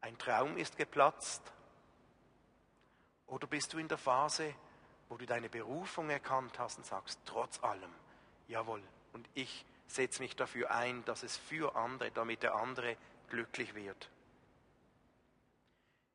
Ein 0.00 0.16
Traum 0.16 0.56
ist 0.56 0.78
geplatzt? 0.78 1.52
Oder 3.26 3.46
bist 3.46 3.74
du 3.74 3.78
in 3.78 3.88
der 3.88 3.98
Phase, 3.98 4.54
wo 5.10 5.18
du 5.18 5.26
deine 5.26 5.50
Berufung 5.50 6.08
erkannt 6.08 6.58
hast 6.58 6.78
und 6.78 6.86
sagst, 6.86 7.20
trotz 7.26 7.62
allem, 7.62 7.92
jawohl, 8.48 8.82
und 9.12 9.28
ich 9.34 9.66
setze 9.86 10.22
mich 10.22 10.34
dafür 10.34 10.70
ein, 10.70 11.04
dass 11.04 11.24
es 11.24 11.36
für 11.36 11.76
andere, 11.76 12.10
damit 12.10 12.42
der 12.42 12.54
andere 12.54 12.96
glücklich 13.28 13.74
wird. 13.74 14.08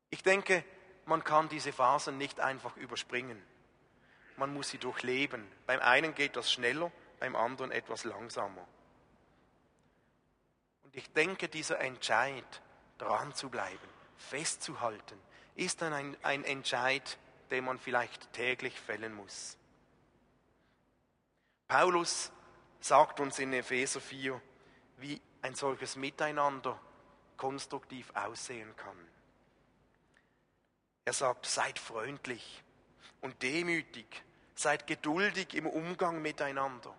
Ich 0.09 0.23
denke, 0.23 0.65
man 1.05 1.23
kann 1.23 1.49
diese 1.49 1.71
Phasen 1.71 2.17
nicht 2.17 2.39
einfach 2.39 2.75
überspringen. 2.77 3.39
Man 4.37 4.55
muss 4.55 4.69
sie 4.69 4.79
durchleben. 4.79 5.47
Beim 5.67 5.81
einen 5.81 6.15
geht 6.15 6.35
das 6.35 6.51
schneller, 6.51 6.91
beim 7.19 7.35
anderen 7.35 7.69
etwas 7.69 8.05
langsamer. 8.05 8.67
Und 10.89 10.95
ich 10.95 11.13
denke, 11.13 11.47
dieser 11.47 11.79
Entscheid, 11.81 12.61
dran 12.97 13.35
zu 13.35 13.49
bleiben, 13.49 13.77
festzuhalten, 14.17 15.21
ist 15.53 15.83
dann 15.83 15.93
ein, 15.93 16.17
ein 16.23 16.43
Entscheid, 16.43 17.19
den 17.51 17.65
man 17.65 17.77
vielleicht 17.77 18.33
täglich 18.33 18.79
fällen 18.79 19.13
muss. 19.13 19.55
Paulus 21.67 22.31
sagt 22.79 23.19
uns 23.19 23.37
in 23.37 23.53
Epheser 23.53 24.01
4, 24.01 24.41
wie 24.97 25.21
ein 25.43 25.53
solches 25.53 25.95
Miteinander 25.95 26.79
konstruktiv 27.37 28.11
aussehen 28.15 28.75
kann. 28.75 28.97
Er 31.05 31.13
sagt, 31.13 31.45
seid 31.45 31.77
freundlich 31.77 32.63
und 33.21 33.43
demütig, 33.43 34.23
seid 34.55 34.87
geduldig 34.87 35.53
im 35.53 35.67
Umgang 35.67 36.19
miteinander, 36.19 36.95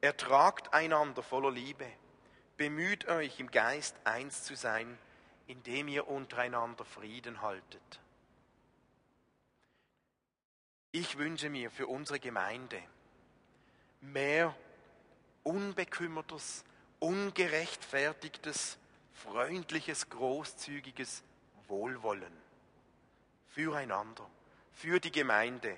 ertragt 0.00 0.72
einander 0.72 1.22
voller 1.22 1.50
Liebe, 1.50 1.86
bemüht 2.56 3.06
euch 3.08 3.38
im 3.40 3.50
Geist 3.50 3.96
eins 4.04 4.44
zu 4.44 4.56
sein, 4.56 4.98
indem 5.46 5.88
ihr 5.88 6.08
untereinander 6.08 6.84
Frieden 6.84 7.42
haltet. 7.42 8.00
Ich 10.92 11.18
wünsche 11.18 11.50
mir 11.50 11.70
für 11.70 11.86
unsere 11.86 12.18
Gemeinde 12.18 12.82
mehr 14.00 14.54
unbekümmertes, 15.42 16.64
ungerechtfertigtes, 16.98 18.78
freundliches, 19.12 20.08
großzügiges 20.08 21.22
Wohlwollen 21.68 22.32
füreinander, 23.48 24.28
für 24.72 25.00
die 25.00 25.12
Gemeinde. 25.12 25.76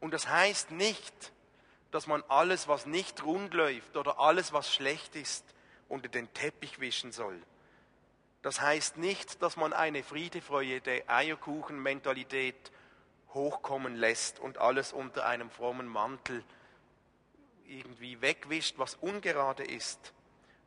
Und 0.00 0.12
das 0.12 0.28
heißt 0.28 0.70
nicht, 0.70 1.32
dass 1.90 2.06
man 2.06 2.22
alles, 2.28 2.68
was 2.68 2.86
nicht 2.86 3.24
rund 3.24 3.54
läuft 3.54 3.96
oder 3.96 4.18
alles, 4.20 4.52
was 4.52 4.72
schlecht 4.72 5.16
ist, 5.16 5.44
unter 5.88 6.08
den 6.08 6.32
Teppich 6.34 6.80
wischen 6.80 7.12
soll. 7.12 7.40
Das 8.42 8.60
heißt 8.60 8.96
nicht, 8.98 9.42
dass 9.42 9.56
man 9.56 9.72
eine 9.72 10.02
Friedefreude, 10.02 11.02
Eierkuchen-Mentalität 11.08 12.70
hochkommen 13.34 13.96
lässt 13.96 14.38
und 14.38 14.58
alles 14.58 14.92
unter 14.92 15.26
einem 15.26 15.50
frommen 15.50 15.86
Mantel 15.86 16.44
irgendwie 17.66 18.20
wegwischt, 18.20 18.78
was 18.78 18.94
ungerade 18.94 19.64
ist. 19.64 20.12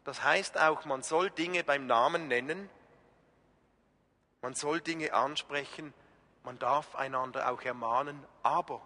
Das 0.03 0.23
heißt 0.23 0.59
auch, 0.59 0.85
man 0.85 1.03
soll 1.03 1.29
Dinge 1.29 1.63
beim 1.63 1.87
Namen 1.87 2.27
nennen, 2.27 2.69
man 4.41 4.53
soll 4.53 4.81
Dinge 4.81 5.13
ansprechen, 5.13 5.93
man 6.43 6.59
darf 6.59 6.95
einander 6.95 7.51
auch 7.51 7.61
ermahnen, 7.61 8.23
aber 8.43 8.81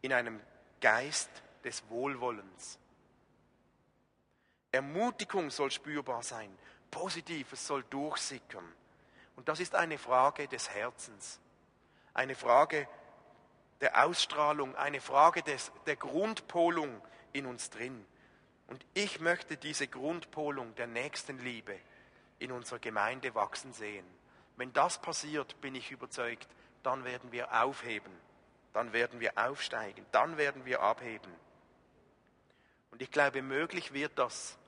in 0.00 0.12
einem 0.12 0.40
Geist 0.80 1.30
des 1.64 1.88
Wohlwollens. 1.88 2.78
Ermutigung 4.72 5.50
soll 5.50 5.70
spürbar 5.70 6.22
sein, 6.22 6.50
Positives 6.90 7.66
soll 7.66 7.84
durchsickern. 7.84 8.64
Und 9.36 9.48
das 9.48 9.60
ist 9.60 9.74
eine 9.74 9.98
Frage 9.98 10.48
des 10.48 10.70
Herzens, 10.70 11.40
eine 12.14 12.34
Frage 12.34 12.88
der 13.80 14.04
Ausstrahlung, 14.04 14.76
eine 14.76 15.00
Frage 15.00 15.42
des, 15.42 15.72
der 15.86 15.96
Grundpolung 15.96 17.00
in 17.32 17.46
uns 17.46 17.70
drin. 17.70 18.04
Und 18.68 18.84
ich 18.94 19.20
möchte 19.20 19.56
diese 19.56 19.88
Grundpolung 19.88 20.74
der 20.76 20.86
Nächstenliebe 20.86 21.78
in 22.38 22.52
unserer 22.52 22.78
Gemeinde 22.78 23.34
wachsen 23.34 23.72
sehen. 23.72 24.06
Wenn 24.56 24.72
das 24.72 24.98
passiert, 24.98 25.60
bin 25.60 25.74
ich 25.74 25.90
überzeugt, 25.90 26.48
dann 26.82 27.04
werden 27.04 27.32
wir 27.32 27.52
aufheben, 27.62 28.12
dann 28.72 28.92
werden 28.92 29.20
wir 29.20 29.32
aufsteigen, 29.36 30.04
dann 30.12 30.36
werden 30.36 30.64
wir 30.64 30.80
abheben. 30.80 31.32
Und 32.90 33.02
ich 33.02 33.10
glaube, 33.10 33.42
möglich 33.42 33.92
wird 33.92 34.18
das, 34.18 34.58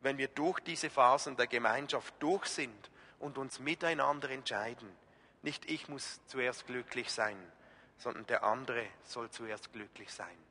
wenn 0.00 0.18
wir 0.18 0.28
durch 0.28 0.60
diese 0.60 0.90
Phasen 0.90 1.36
der 1.36 1.46
Gemeinschaft 1.46 2.14
durch 2.20 2.46
sind 2.46 2.90
und 3.18 3.38
uns 3.38 3.58
miteinander 3.58 4.30
entscheiden. 4.30 4.88
Nicht 5.42 5.70
ich 5.70 5.88
muss 5.88 6.20
zuerst 6.26 6.66
glücklich 6.66 7.10
sein, 7.10 7.36
sondern 7.96 8.26
der 8.26 8.44
andere 8.44 8.84
soll 9.04 9.30
zuerst 9.30 9.72
glücklich 9.72 10.12
sein. 10.12 10.47